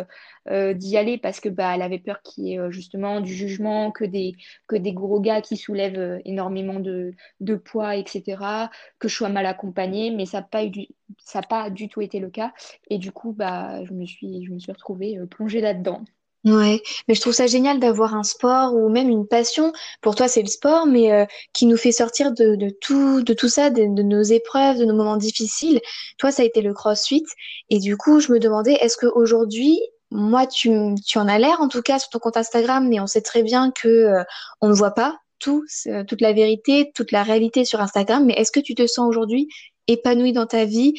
[0.49, 4.03] d'y aller parce que bah, elle avait peur qu'il y ait justement du jugement, que
[4.03, 4.33] des,
[4.67, 7.13] que des gros gars qui soulèvent énormément de,
[7.55, 10.71] poids, etc., que je sois mal accompagnée, mais ça n'a pas, eu
[11.19, 12.53] ça pas du tout été le cas.
[12.89, 16.03] Et du coup, bah, je me suis, je me suis retrouvée plongée là-dedans.
[16.45, 19.73] Ouais, mais je trouve ça génial d'avoir un sport ou même une passion.
[20.01, 23.49] Pour toi, c'est le sport, mais euh, qui nous fait sortir de, tout, de tout
[23.49, 25.81] ça, de, nos épreuves, de nos moments difficiles.
[26.17, 27.25] Toi, ça a été le CrossFit.
[27.69, 30.71] Et du coup, je me demandais, est-ce qu'aujourd'hui, moi, tu,
[31.05, 33.43] tu en as l'air, en tout cas, sur ton compte Instagram, mais on sait très
[33.43, 34.23] bien que euh,
[34.61, 35.65] on ne voit pas tout,
[36.07, 38.25] toute la vérité, toute la réalité sur Instagram.
[38.25, 39.47] Mais est-ce que tu te sens aujourd'hui
[39.87, 40.93] épanoui dans ta vie,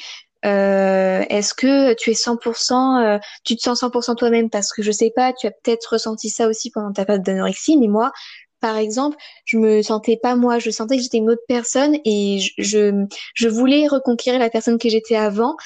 [0.45, 4.51] euh, est-ce que tu es 100%, euh, tu te sens 100% toi-même?
[4.51, 7.77] Parce que je sais pas, tu as peut-être ressenti ça aussi pendant ta période d'anorexie,
[7.77, 8.13] mais moi,
[8.61, 12.41] par exemple, je me sentais pas moi, je sentais que j'étais une autre personne et
[12.59, 15.57] je, je, voulais reconquérir la personne que j'étais avant.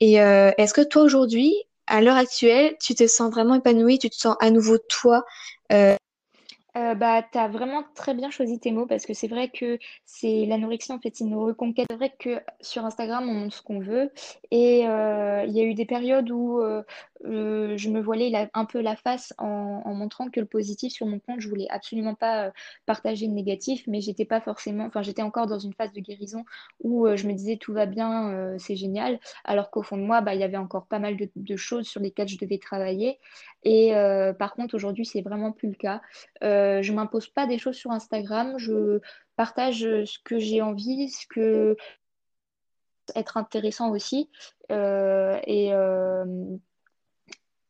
[0.00, 1.54] Et euh, est-ce que toi aujourd'hui,
[1.86, 5.24] à l'heure actuelle, tu te sens vraiment épanouie, tu te sens à nouveau toi
[5.72, 5.96] euh,
[6.74, 10.46] bah, tu as vraiment très bien choisi tes mots parce que c'est vrai que c'est
[10.46, 11.86] l'anorexie, en fait, c'est une reconquête.
[11.90, 14.10] C'est vrai que sur Instagram, on montre ce qu'on veut.
[14.50, 16.82] Et euh, il y a eu des périodes où euh,
[17.26, 21.18] euh, je me voilais un peu la face en, montrant que le positif sur mon
[21.18, 22.50] compte, je voulais absolument pas euh,
[22.86, 26.44] partager le négatif, mais j'étais pas forcément, enfin j'étais encore dans une phase de guérison
[26.80, 30.20] où euh, je me disais tout va bien, c'est génial, alors qu'au fond de moi,
[30.20, 33.18] bah, il y avait encore pas mal de, choses sur lesquelles je devais travailler.
[33.62, 33.92] Et
[34.38, 36.00] par contre, aujourd'hui, c'est vraiment plus le cas.
[36.82, 39.00] Je m'impose pas des choses sur Instagram, je
[39.36, 41.76] partage ce que j'ai envie, ce que
[43.14, 44.30] être intéressant aussi.
[44.70, 45.72] et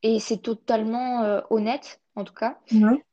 [0.05, 2.01] et c'est totalement euh, honnête.
[2.16, 2.59] En tout cas.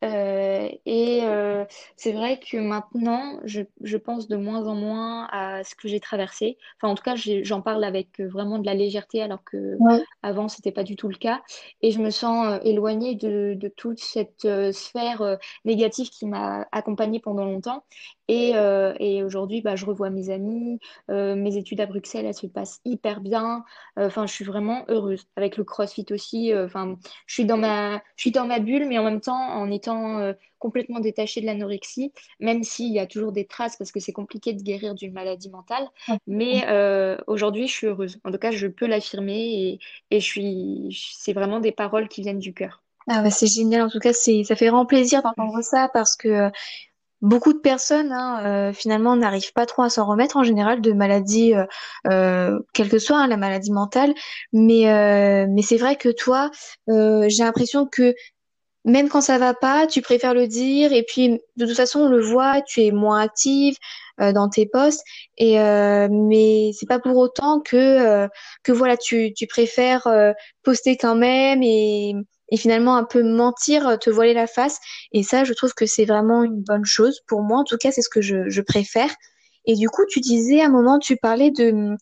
[0.04, 5.64] Euh, et euh, c'est vrai que maintenant, je, je, pense de moins en moins à
[5.64, 6.58] ce que j'ai traversé.
[6.78, 10.04] Enfin, en tout cas, j'en parle avec vraiment de la légèreté, alors que ouais.
[10.22, 11.42] avant, c'était pas du tout le cas.
[11.82, 17.46] Et je me sens éloignée de, de toute cette sphère négative qui m'a accompagnée pendant
[17.46, 17.84] longtemps.
[18.32, 20.80] Et, euh, et aujourd'hui, bah, je revois mes amis.
[21.10, 23.66] Euh, mes études à Bruxelles, elles se passent hyper bien.
[24.00, 25.26] Euh, enfin, je suis vraiment heureuse.
[25.36, 26.54] Avec le CrossFit aussi.
[26.56, 29.72] Enfin, je suis dans ma, je suis dans ma bulle, mais en même temps, en
[29.72, 34.12] étant complètement détachée de l'anorexie, même s'il y a toujours des traces parce que c'est
[34.12, 35.88] compliqué de guérir d'une maladie mentale.
[36.28, 36.66] Mais
[37.28, 38.20] aujourd'hui, je suis heureuse.
[38.26, 39.80] En tout cas, je peux l'affirmer et,
[40.12, 42.84] et je suis, c'est vraiment des paroles qui viennent du cœur.
[43.08, 43.84] Ah bah c'est génial.
[43.84, 46.52] En tout cas, c'est, ça fait vraiment plaisir d'entendre ça parce que
[47.22, 50.92] beaucoup de personnes hein, euh, finalement n'arrivent pas trop à s'en remettre en général de
[50.92, 51.66] maladies, euh,
[52.12, 54.14] euh quelle que soit hein, la maladie mentale.
[54.54, 56.52] Mais euh, mais c'est vrai que toi,
[56.88, 58.14] j'ai l'impression que
[58.86, 62.10] même quand ça va pas, tu préfères le dire et puis de toute façon on
[62.10, 63.76] le voit, tu es moins active
[64.20, 65.04] dans tes posts
[65.38, 68.28] et mais c'est pas pour autant que
[68.64, 70.08] que voilà tu tu préfères
[70.64, 72.16] poster quand même et
[72.52, 74.80] et finalement un peu mentir, euh, te voiler la face.
[75.14, 77.22] Et ça, je trouve que c'est vraiment une bonne chose.
[77.28, 79.10] Pour moi, en tout cas, c'est ce que je, je préfère.
[79.66, 81.98] Et du coup, tu disais à un moment, tu parlais de,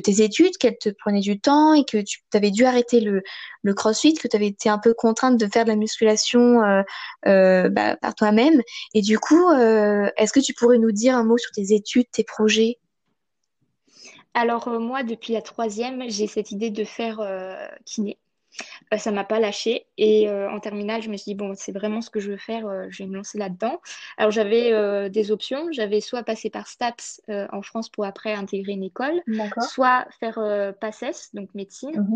[0.00, 3.22] tes études, qu'elles te prenaient du temps et que tu avais dû arrêter le,
[3.62, 6.82] le crossfit, que tu avais été un peu contrainte de faire de la musculation euh,
[7.26, 8.62] euh, bah, par toi-même.
[8.94, 12.10] Et du coup, euh, est-ce que tu pourrais nous dire un mot sur tes études,
[12.10, 12.78] tes projets?
[14.32, 17.20] Alors, moi, depuis la troisième, j'ai cette idée de faire
[17.84, 18.18] kiné.
[18.92, 19.86] Euh, ça m'a pas lâché.
[19.98, 22.36] Et euh, en terminale, je me suis dit, bon, c'est vraiment ce que je veux
[22.36, 23.80] faire, euh, je vais me lancer là-dedans.
[24.16, 25.68] Alors j'avais des options.
[25.72, 29.22] J'avais soit passer par STAPS en France pour après intégrer une école,
[29.60, 30.38] soit faire
[30.80, 32.06] PACES, donc médecine.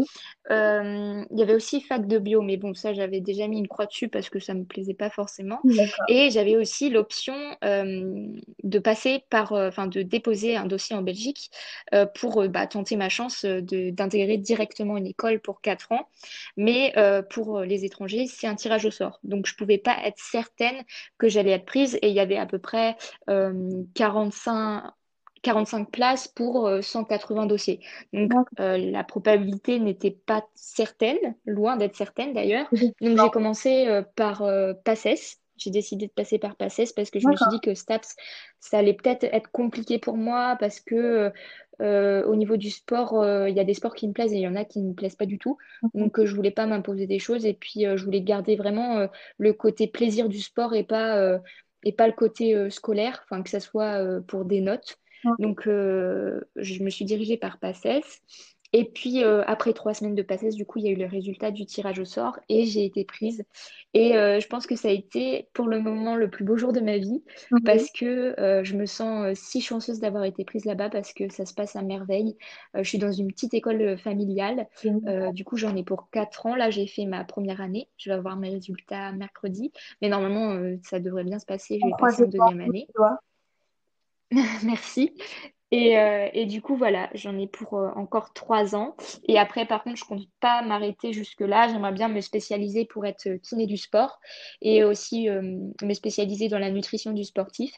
[0.51, 1.27] Mhm.
[1.31, 3.87] Il y avait aussi fac de bio, mais bon, ça, j'avais déjà mis une croix
[3.87, 5.61] dessus parce que ça me plaisait pas forcément.
[6.09, 11.51] Et j'avais aussi l'option de passer par, enfin, de déposer un dossier en Belgique
[12.15, 16.09] pour bah, tenter ma chance d'intégrer directement une école pour 4 ans.
[16.57, 19.21] Mais euh, pour les étrangers, c'est un tirage au sort.
[19.23, 20.83] Donc, je ne pouvais pas être certaine
[21.19, 21.99] que j'allais être prise.
[22.03, 24.91] Et il y avait à peu près 45, euh,
[25.43, 27.81] 45 places pour 180 euh, dossiers.
[28.13, 32.69] Donc, la probabilité n'était pas certaine, loin d'être certaine d'ailleurs.
[33.01, 34.43] Donc, j'ai commencé par
[34.85, 38.17] PACES j'ai décidé de passer par PACES parce que je me suis dit que STAPS,
[38.61, 41.33] ça allait peut-être être compliqué pour moi parce que
[41.81, 44.37] euh, au niveau du sport, euh, il y a des sports qui me plaisent et
[44.37, 45.57] il y en a qui ne me plaisent pas du tout.
[45.95, 49.53] Donc, euh, je voulais pas m'imposer des choses et puis je voulais garder vraiment le
[49.53, 51.39] côté plaisir du sport et pas,
[51.85, 54.99] et pas le côté scolaire, enfin que ça soit pour des notes.
[55.39, 58.23] Donc, je me suis dirigée par PACES.
[58.75, 61.07] Et puis, euh, après trois semaines de passesse, du coup, il y a eu le
[61.07, 63.45] résultat du tirage au sort et j'ai été prise.
[63.95, 66.75] Et euh, je pense que ça a été pour le moment le plus beau jour
[66.75, 67.23] de ma vie
[67.65, 71.47] parce que euh, je me sens si chanceuse d'avoir été prise là-bas parce que ça
[71.47, 72.37] se passe à merveille.
[72.75, 74.69] je suis dans une petite école familiale.
[75.33, 76.55] du coup, j'en ai pour quatre ans.
[76.55, 77.89] Là, j'ai fait ma première année.
[77.97, 79.73] Je vais avoir mes résultats mercredi.
[80.03, 81.79] Mais normalement, ça devrait bien se passer.
[81.81, 82.87] Je vais passer en deuxième année.
[84.63, 85.15] Merci.
[85.71, 88.97] Et, euh, et, du coup, voilà, j'en ai pour euh, encore trois ans.
[89.27, 91.69] Et après, par contre, je ne compte pas m'arrêter jusque-là.
[91.69, 94.19] J'aimerais bien me spécialiser pour être kiné du sport
[94.63, 95.43] et aussi euh,
[95.83, 97.73] me spécialiser dans la nutrition du sportif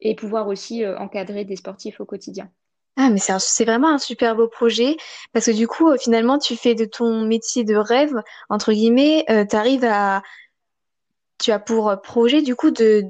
[0.00, 2.50] et pouvoir aussi encadrer des sportifs au quotidien.
[2.96, 4.96] Ah, mais c'est vraiment un super beau projet
[5.32, 9.56] parce que du coup, finalement, tu fais de ton métier de rêve, entre guillemets, tu
[9.56, 10.22] arrives à...
[11.38, 13.04] Tu as pour projet, du coup, de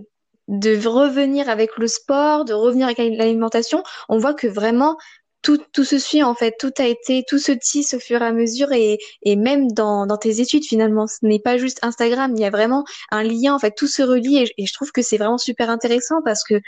[0.49, 4.97] de revenir avec le sport, de revenir avec l'alimentation, on voit que vraiment
[5.43, 8.27] tout, tout se suit en fait, tout a été, tout se tisse au fur et
[8.27, 12.33] à mesure et, et même dans, dans tes études finalement, ce n'est pas juste Instagram,
[12.37, 15.03] il y a vraiment un lien en fait, tout se relie et, je trouve que
[15.03, 16.61] c'est vraiment super intéressant parce que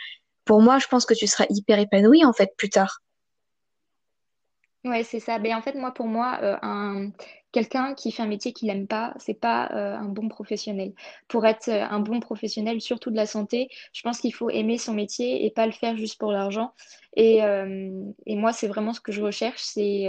[0.44, 3.00] pour moi, je pense que tu seras hyper épanouie en fait plus tard.
[4.84, 5.38] Ouais, c'est ça.
[5.38, 7.10] Mais en fait, moi, pour moi, euh, un,
[7.52, 10.92] quelqu'un qui fait un métier qu'il n'aime pas, c'est pas euh, un bon professionnel.
[11.26, 14.76] Pour être euh, un bon professionnel, surtout de la santé, je pense qu'il faut aimer
[14.76, 16.74] son métier et pas le faire juste pour l'argent.
[17.16, 17.40] Et,
[18.36, 20.06] moi, c'est vraiment ce que je recherche, c'est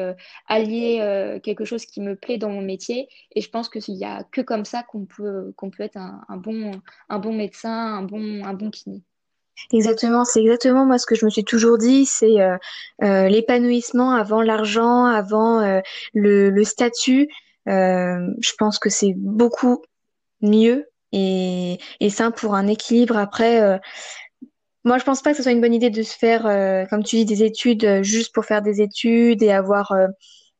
[0.47, 3.07] allier quelque chose qui me plaît dans mon métier.
[3.35, 6.21] Et je pense qu'il n'y a que comme ça qu'on peut, qu'on peut être un,
[6.27, 6.71] un bon,
[7.09, 9.03] un bon médecin, un bon, un bon kiné.
[9.71, 12.57] Exactement, c'est exactement moi ce que je me suis toujours dit, c'est euh,
[13.03, 15.79] euh, l'épanouissement avant l'argent, avant euh,
[16.13, 17.27] le, le, statut.
[17.65, 19.81] je pense que c'est beaucoup
[20.41, 23.17] mieux et, et ça pour un équilibre.
[23.17, 23.79] Après,
[24.83, 26.43] moi je pense pas que ce soit une bonne idée de se faire,
[26.89, 29.93] comme tu dis, des études juste pour faire des études et avoir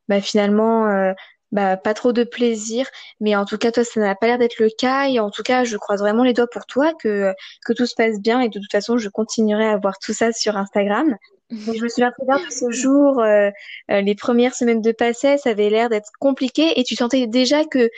[0.08, 1.14] bah, finalement
[1.56, 2.86] bah, pas trop de plaisir.
[3.22, 5.08] Mais en tout cas, toi, ça n'a pas l'air d'être le cas.
[5.08, 7.34] Et en tout cas, je croise vraiment les doigts pour toi que,
[7.65, 8.41] que tout se passe bien.
[8.41, 11.15] Et de toute façon, je continuerai à voir tout ça sur Instagram.
[11.52, 13.50] je me souviens très bien que ce jour, euh,
[13.89, 17.63] euh, les premières semaines de passé, ça avait l'air d'être compliqué et tu sentais déjà
[17.63, 17.89] que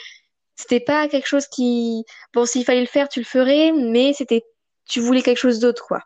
[0.56, 4.44] c'était pas quelque chose qui, bon, s'il fallait le faire, tu le ferais, mais c'était,
[4.88, 6.02] tu voulais quelque chose d'autre, quoi.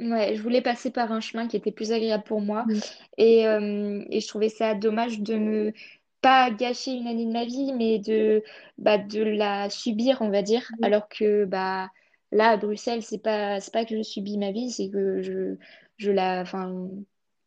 [0.00, 2.80] Ouais, je voulais passer par un chemin qui était plus agréable pour moi mm.
[3.18, 5.72] et, euh, et je trouvais ça dommage de me
[6.20, 8.42] pas gâcher une année de ma vie, mais de,
[8.78, 10.84] bah, de la subir, on va dire, mm.
[10.84, 11.88] alors que bah
[12.32, 15.56] là à Bruxelles, c'est pas pas que je subis ma vie, c'est que je
[15.98, 16.88] je la, enfin,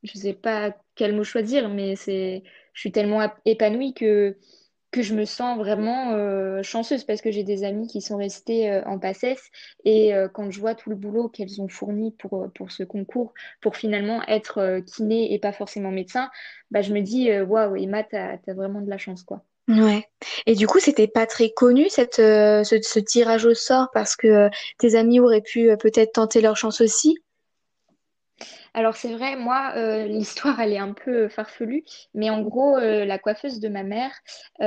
[0.04, 4.38] je sais pas quel mot choisir, mais c'est, je suis tellement épanouie que
[4.92, 8.72] que je me sens vraiment euh, chanceuse parce que j'ai des amis qui sont restés
[8.72, 9.38] euh, en PACES
[9.86, 13.34] et euh, quand je vois tout le boulot qu'elles ont fourni pour, pour ce concours,
[13.62, 16.30] pour finalement être kiné et pas forcément médecin,
[16.72, 19.44] bah, je me dis waouh, Emma, t'as, as vraiment de la chance quoi.
[19.68, 20.08] Ouais.
[20.48, 24.50] Et du coup, c'était pas très connu cette, ce, ce, tirage au sort parce que
[24.80, 27.20] tes amis auraient pu peut-être tenter leur chance aussi?
[28.74, 33.06] Alors c'est vrai, moi, euh, l'histoire, elle est un peu farfelue, mais en gros, euh,
[33.06, 34.12] la coiffeuse de ma mère,
[34.62, 34.64] euh,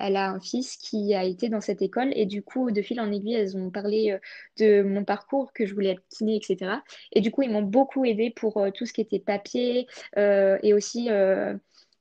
[0.00, 3.00] elle a un fils qui a été dans cette école, et du coup, de fil
[3.00, 4.18] en aiguille, elles ont parlé
[4.58, 6.82] de mon parcours, que je voulais être kiné, etc.
[7.12, 11.08] Et du coup, ils m'ont beaucoup aidé pour tout ce qui était papier, et aussi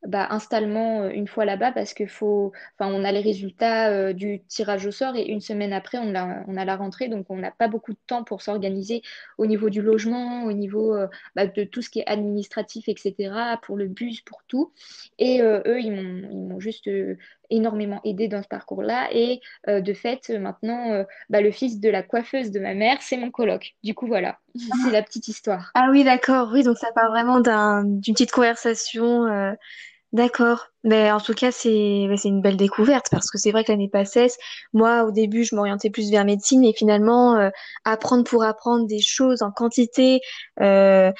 [0.08, 4.14] bah, installement euh, une fois là-bas parce que faut, enfin, on a les résultats euh,
[4.14, 7.08] du tirage au sort et une semaine après, on a, on a la rentrée.
[7.08, 9.02] Donc, on n'a pas beaucoup de temps pour s'organiser
[9.38, 13.34] au niveau du logement, au niveau euh, bah, de tout ce qui est administratif, etc.,
[13.62, 14.72] pour le bus, pour tout.
[15.20, 16.90] Et eux, ils m'ont juste
[17.50, 19.10] énormément aidé dans ce parcours-là.
[19.12, 23.32] Et de fait, maintenant, bah, le fils de la coiffeuse de ma mère, c'est mon
[23.32, 23.76] coloc.
[23.84, 24.40] Du coup, voilà,
[24.84, 25.72] c'est la petite histoire.
[25.74, 26.50] Ah oui, d'accord.
[26.52, 29.56] Oui, donc ça part vraiment d'une petite conversation.
[30.16, 30.68] D'accord.
[30.86, 33.90] Mais en tout cas, c'est c'est une belle découverte parce que c'est vrai que l'année
[33.90, 34.28] passée,
[34.72, 37.50] moi, au début, je m'orientais plus vers médecine et finalement, euh,
[37.84, 40.22] apprendre pour apprendre des choses en quantité,
[40.62, 41.12] euh,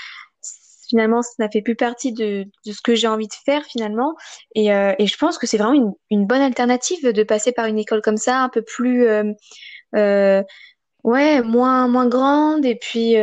[0.90, 4.16] finalement, ça n'a fait plus partie de, de ce que j'ai envie de faire finalement.
[4.56, 7.66] Et, euh, et je pense que c'est vraiment une, une bonne alternative de passer par
[7.68, 9.08] une école comme ça, un peu plus,
[11.04, 13.16] ouais, moins moins grande et puis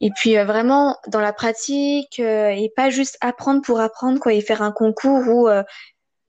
[0.00, 4.32] et puis euh, vraiment dans la pratique euh, et pas juste apprendre pour apprendre quoi
[4.32, 5.62] et faire un concours où euh,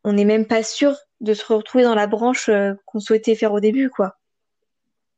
[0.03, 2.49] on n'est même pas sûr de se retrouver dans la branche
[2.85, 4.17] qu'on souhaitait faire au début quoi.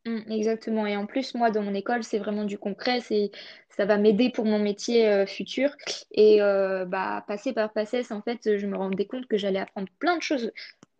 [0.06, 0.86] Mmh, exactement.
[0.86, 3.00] Et en plus, moi, dans mon école, c'est vraiment du concret.
[3.00, 3.32] C'est,
[3.70, 5.70] ça va m'aider pour mon métier futur.
[6.12, 10.18] Et bah, passer par PACES, en fait, je me rendais compte que j'allais apprendre plein
[10.18, 10.52] de choses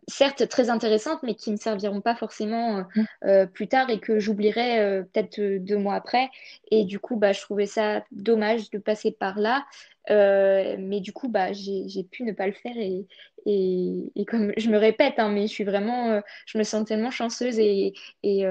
[0.08, 3.04] certes très intéressantes, mais qui ne serviront pas forcément euh, mm.
[3.24, 6.30] euh, plus tard et que j'oublierai euh, peut-être deux mois après.
[6.70, 9.64] Et du coup, bah, je trouvais ça dommage de passer par là.
[10.08, 13.06] mais du coup, bah, j'ai pu ne pas le faire et,
[13.46, 17.58] et, comme je me répète, hein, mais je suis vraiment, je me sens tellement chanceuse
[17.58, 18.44] et, et,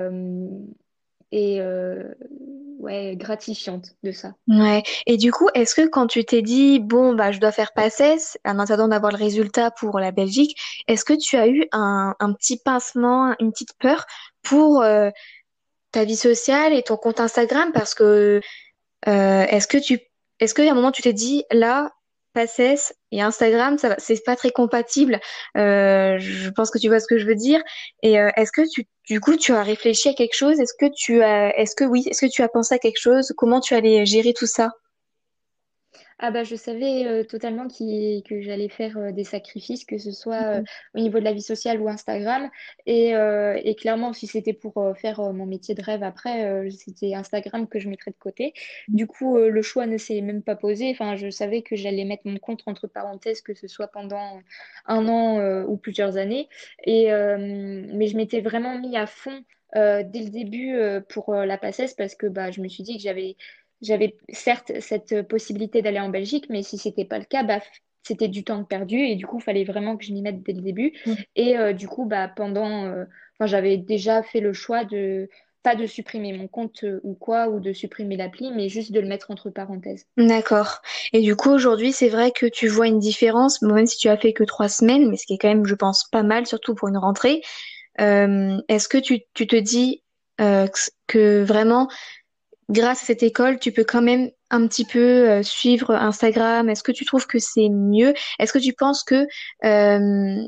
[1.33, 2.03] et euh,
[2.79, 4.35] ouais, gratifiante de ça.
[4.47, 4.83] Ouais.
[5.07, 8.37] Et du coup, est-ce que quand tu t'es dit, bon, bah, je dois faire PACES,
[8.45, 10.55] en attendant d'avoir le résultat pour la Belgique,
[10.87, 14.05] est-ce que tu as eu un, un petit pincement, une petite peur
[14.43, 15.09] pour euh,
[15.91, 17.71] ta vie sociale et ton compte Instagram?
[17.73, 18.39] Parce que
[19.07, 19.99] euh, est-ce que tu,
[20.39, 21.91] est-ce qu'à un moment tu t'es dit, là,
[22.33, 25.19] PACES et Instagram, ça c'est pas très compatible.
[25.57, 27.61] Euh, je pense que tu vois ce que je veux dire.
[28.01, 30.59] Et euh, est-ce que tu, du coup, tu as réfléchi à quelque chose?
[30.59, 33.33] Est-ce que tu as, est-ce que oui, est-ce que tu as pensé à quelque chose?
[33.37, 34.71] Comment tu allais gérer tout ça?
[36.25, 40.41] Ah bah je savais euh, totalement que j'allais faire euh, des sacrifices, que ce soit
[40.41, 40.65] euh, mhm.
[40.95, 42.49] au niveau de la vie sociale ou Instagram.
[42.85, 47.77] Et, et clairement, si c'était pour faire mon métier de rêve après, c'était Instagram que
[47.79, 48.53] je mettrais de côté.
[48.87, 48.95] Mhm.
[48.95, 50.91] Du coup, le choix ne s'est même pas posé.
[50.91, 54.39] Enfin, je savais que j'allais mettre mon compte entre parenthèses, que ce soit pendant
[54.85, 56.47] un an ou plusieurs années.
[56.85, 59.43] Et, mais je m'étais vraiment mis à fond
[59.75, 60.77] dès le début
[61.09, 63.35] pour la passesse parce que bah, je me suis dit que j'avais
[63.83, 67.59] j'avais certes cette possibilité d'aller en Belgique, mais si c'était pas le cas, bah,
[68.03, 70.53] c'était du temps perdu et du coup, il fallait vraiment que je m'y mette dès
[70.53, 70.93] le début.
[71.05, 71.13] Mm.
[71.35, 73.05] Et euh, du coup, bah, pendant, euh,
[73.41, 75.29] j'avais déjà fait le choix de
[75.63, 78.99] pas de supprimer mon compte euh, ou quoi, ou de supprimer l'appli, mais juste de
[78.99, 80.05] le mettre entre parenthèses.
[80.17, 80.81] D'accord.
[81.13, 84.17] Et du coup, aujourd'hui, c'est vrai que tu vois une différence, même si tu as
[84.17, 86.75] fait que trois semaines, mais ce qui est quand même, je pense, pas mal, surtout
[86.75, 87.41] pour une rentrée.
[87.97, 90.03] Est-ce que tu, tu, te dis
[90.37, 91.87] que vraiment
[92.69, 94.99] grâce à cette école, tu peux quand même un petit peu
[95.29, 96.69] euh, suivre Instagram.
[96.69, 98.13] Est-ce que tu trouves que c'est mieux?
[98.39, 99.25] Est-ce que tu penses que
[99.65, 100.43] euh,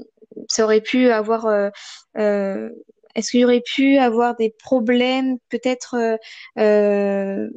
[0.50, 2.70] ça aurait pu avoir euh,
[3.16, 5.96] est-ce qu'il y aurait pu avoir des problèmes, peut-être
[6.58, 7.52] une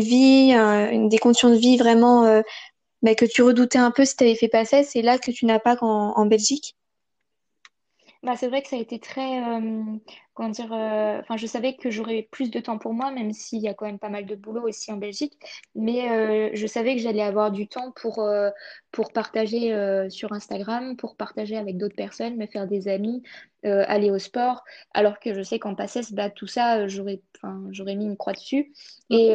[0.00, 0.54] vie,
[1.08, 2.42] des conditions de vie vraiment
[3.02, 5.46] bah, que tu redoutais un peu si tu avais fait passer, c'est là que tu
[5.46, 6.74] n'as pas en Belgique?
[8.22, 9.82] Bah, c'est vrai que ça a été très, euh,
[10.34, 13.60] comment dire, euh, enfin, je savais que j'aurais plus de temps pour moi, même s'il
[13.60, 15.36] y a quand même pas mal de boulot aussi en Belgique,
[15.74, 18.24] mais euh, je savais que j'allais avoir du temps pour,
[18.92, 19.74] pour partager
[20.08, 23.24] sur Instagram, pour partager avec d'autres personnes, me faire des amis,
[23.64, 24.62] aller au sport,
[24.94, 28.34] alors que je sais qu'en passesse, bah, tout ça, j'aurais, enfin, j'aurais mis une croix
[28.34, 28.72] dessus.
[29.10, 29.34] Et,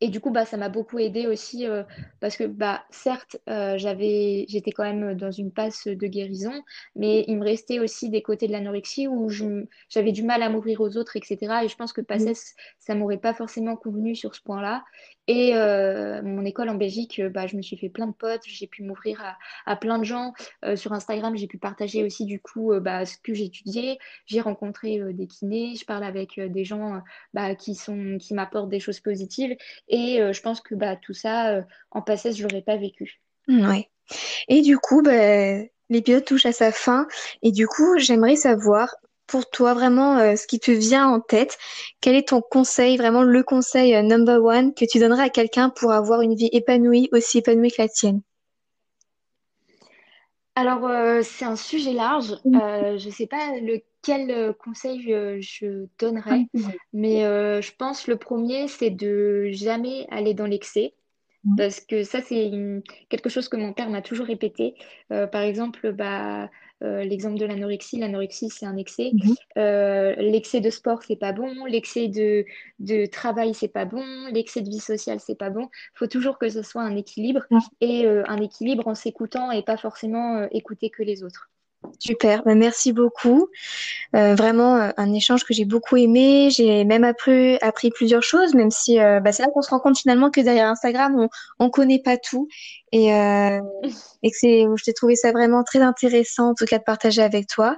[0.00, 1.82] et du coup, bah, ça m'a beaucoup aidé aussi euh,
[2.20, 6.62] parce que, bah, certes, euh, j'avais, j'étais quand même dans une passe de guérison,
[6.96, 9.28] mais il me restait aussi des côtés de l'anorexie où
[9.88, 11.64] j'avais du mal à m'ouvrir aux autres, etc.
[11.64, 14.84] Et je pense que PACES, ça m'aurait pas forcément convenu sur ce point-là.
[15.30, 18.66] Et euh, mon école en Belgique, bah, je me suis fait plein de potes, j'ai
[18.66, 19.22] pu m'ouvrir
[19.66, 20.32] à, plein de gens.
[20.74, 23.98] sur Instagram, j'ai pu partager aussi du coup bah, ce que j'étudiais.
[24.26, 27.00] J'ai rencontré des kinés, je parle avec des gens
[27.34, 29.56] bah, qui, sont, qui m'apportent des choses positives.
[29.88, 33.20] Et euh, je pense que bah, tout ça, euh, en passé, je l'aurais pas vécu.
[33.48, 33.88] Ouais.
[34.48, 35.58] Et du coup, bah,
[35.88, 37.06] l'épisode touche à sa fin.
[37.42, 38.94] Et du coup, j'aimerais savoir,
[39.30, 41.58] pour toi, vraiment, euh, ce qui te vient en tête?
[42.00, 45.92] Quel est ton conseil, vraiment le conseil number one que tu donnerais à quelqu'un pour
[45.92, 48.20] avoir une vie épanouie, aussi épanouie que la tienne?
[50.56, 50.90] Alors,
[51.22, 52.36] c'est un sujet large.
[52.44, 52.58] Mm.
[52.98, 55.02] je ne sais pas le quel euh, conseil
[55.40, 56.46] je, donnerais,
[56.92, 60.94] mais euh, je pense le premier, c'est de jamais aller dans l'excès.
[61.44, 61.56] Mmh.
[61.56, 62.50] Parce que ça, c'est
[63.08, 64.74] quelque chose que mon père m'a toujours répété.
[65.10, 66.50] Euh, par exemple, bah,
[66.80, 67.98] l'exemple de l'anorexie.
[67.98, 69.12] L'anorexie, c'est un excès.
[69.12, 70.20] Mmh.
[70.20, 71.64] l'excès de sport, c'est pas bon.
[71.66, 72.44] L'excès de,
[72.78, 74.04] de travail, c'est pas bon.
[74.32, 75.64] L'excès de vie sociale, c'est pas bon.
[75.64, 77.42] Il faut toujours que ce soit un équilibre.
[77.50, 77.58] Mmh.
[77.80, 81.50] Et un équilibre en s'écoutant et pas forcément écouter que les autres.
[81.98, 83.48] Super, bah, merci beaucoup.
[84.14, 86.50] Euh, vraiment euh, un échange que j'ai beaucoup aimé.
[86.50, 89.80] J'ai même appris, appris plusieurs choses, même si euh, bah, c'est là qu'on se rend
[89.80, 91.28] compte finalement que derrière Instagram, on
[91.58, 92.48] on connaît pas tout
[92.92, 96.84] et, et que c'est, je t'ai trouvé ça vraiment très intéressant en tout cas de
[96.84, 97.76] partager avec toi.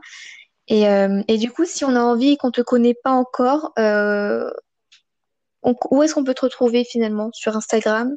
[0.68, 0.84] Et,
[1.28, 3.72] et du coup, si on a envie et qu'on te connaît pas encore,
[5.90, 7.30] où est-ce qu'on peut te retrouver finalement?
[7.32, 8.16] Sur Instagram?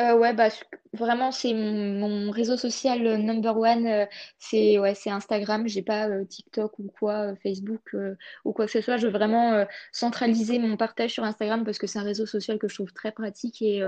[0.00, 0.48] Euh, ouais, bah,
[0.92, 3.86] vraiment, c'est mon, réseau social euh, number one.
[3.86, 4.06] Euh,
[4.38, 5.66] c'est ouais, c'est Instagram.
[5.66, 7.96] J'ai pas TikTok ou quoi, Facebook
[8.44, 8.96] ou quoi que ce soit.
[8.96, 12.68] Je veux vraiment centraliser mon partage sur Instagram parce que c'est un réseau social que
[12.68, 13.82] je trouve très pratique et,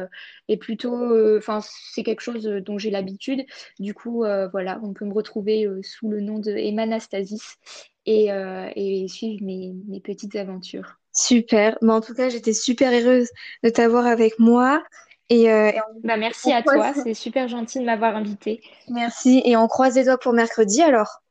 [0.49, 3.45] et plutôt, enfin, c'est quelque chose dont j'ai l'habitude.
[3.79, 7.57] Du coup, voilà, on peut me retrouver sous le nom de Emanastasis
[8.07, 8.29] et,
[8.77, 10.97] et suivre mes, mes petites aventures.
[11.13, 11.79] Super.
[11.83, 13.29] Mais en tout cas, j'étais super heureuse
[13.63, 14.83] de t'avoir avec moi.
[15.33, 18.61] Euh, et, bah, merci à toi, c'est super gentil de m'avoir invité.
[18.89, 21.23] Merci, et on croise les doigts pour mercredi alors.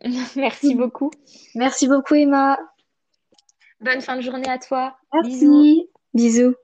[0.36, 1.10] merci beaucoup.
[1.54, 2.58] Merci beaucoup Emma.
[3.80, 4.96] Bonne fin de journée à toi.
[5.22, 5.88] Bisous.
[6.14, 6.54] Bisous.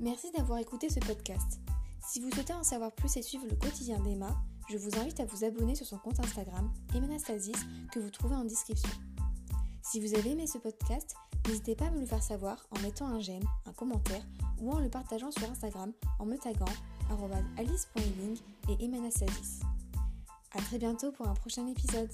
[0.00, 1.60] Merci d'avoir écouté ce podcast.
[2.06, 4.36] Si vous souhaitez en savoir plus et suivre le quotidien d'Emma,
[4.68, 7.56] je vous invite à vous abonner sur son compte Instagram, Emanastasis,
[7.92, 8.90] que vous trouvez en description.
[9.82, 11.14] Si vous avez aimé ce podcast,
[11.46, 14.22] n'hésitez pas à me le faire savoir en mettant un j'aime, un commentaire
[14.60, 16.64] ou en le partageant sur Instagram en me taguant
[17.58, 18.38] alice.eling
[18.68, 19.60] et Emanastasis.
[20.52, 22.10] A très bientôt pour un prochain épisode.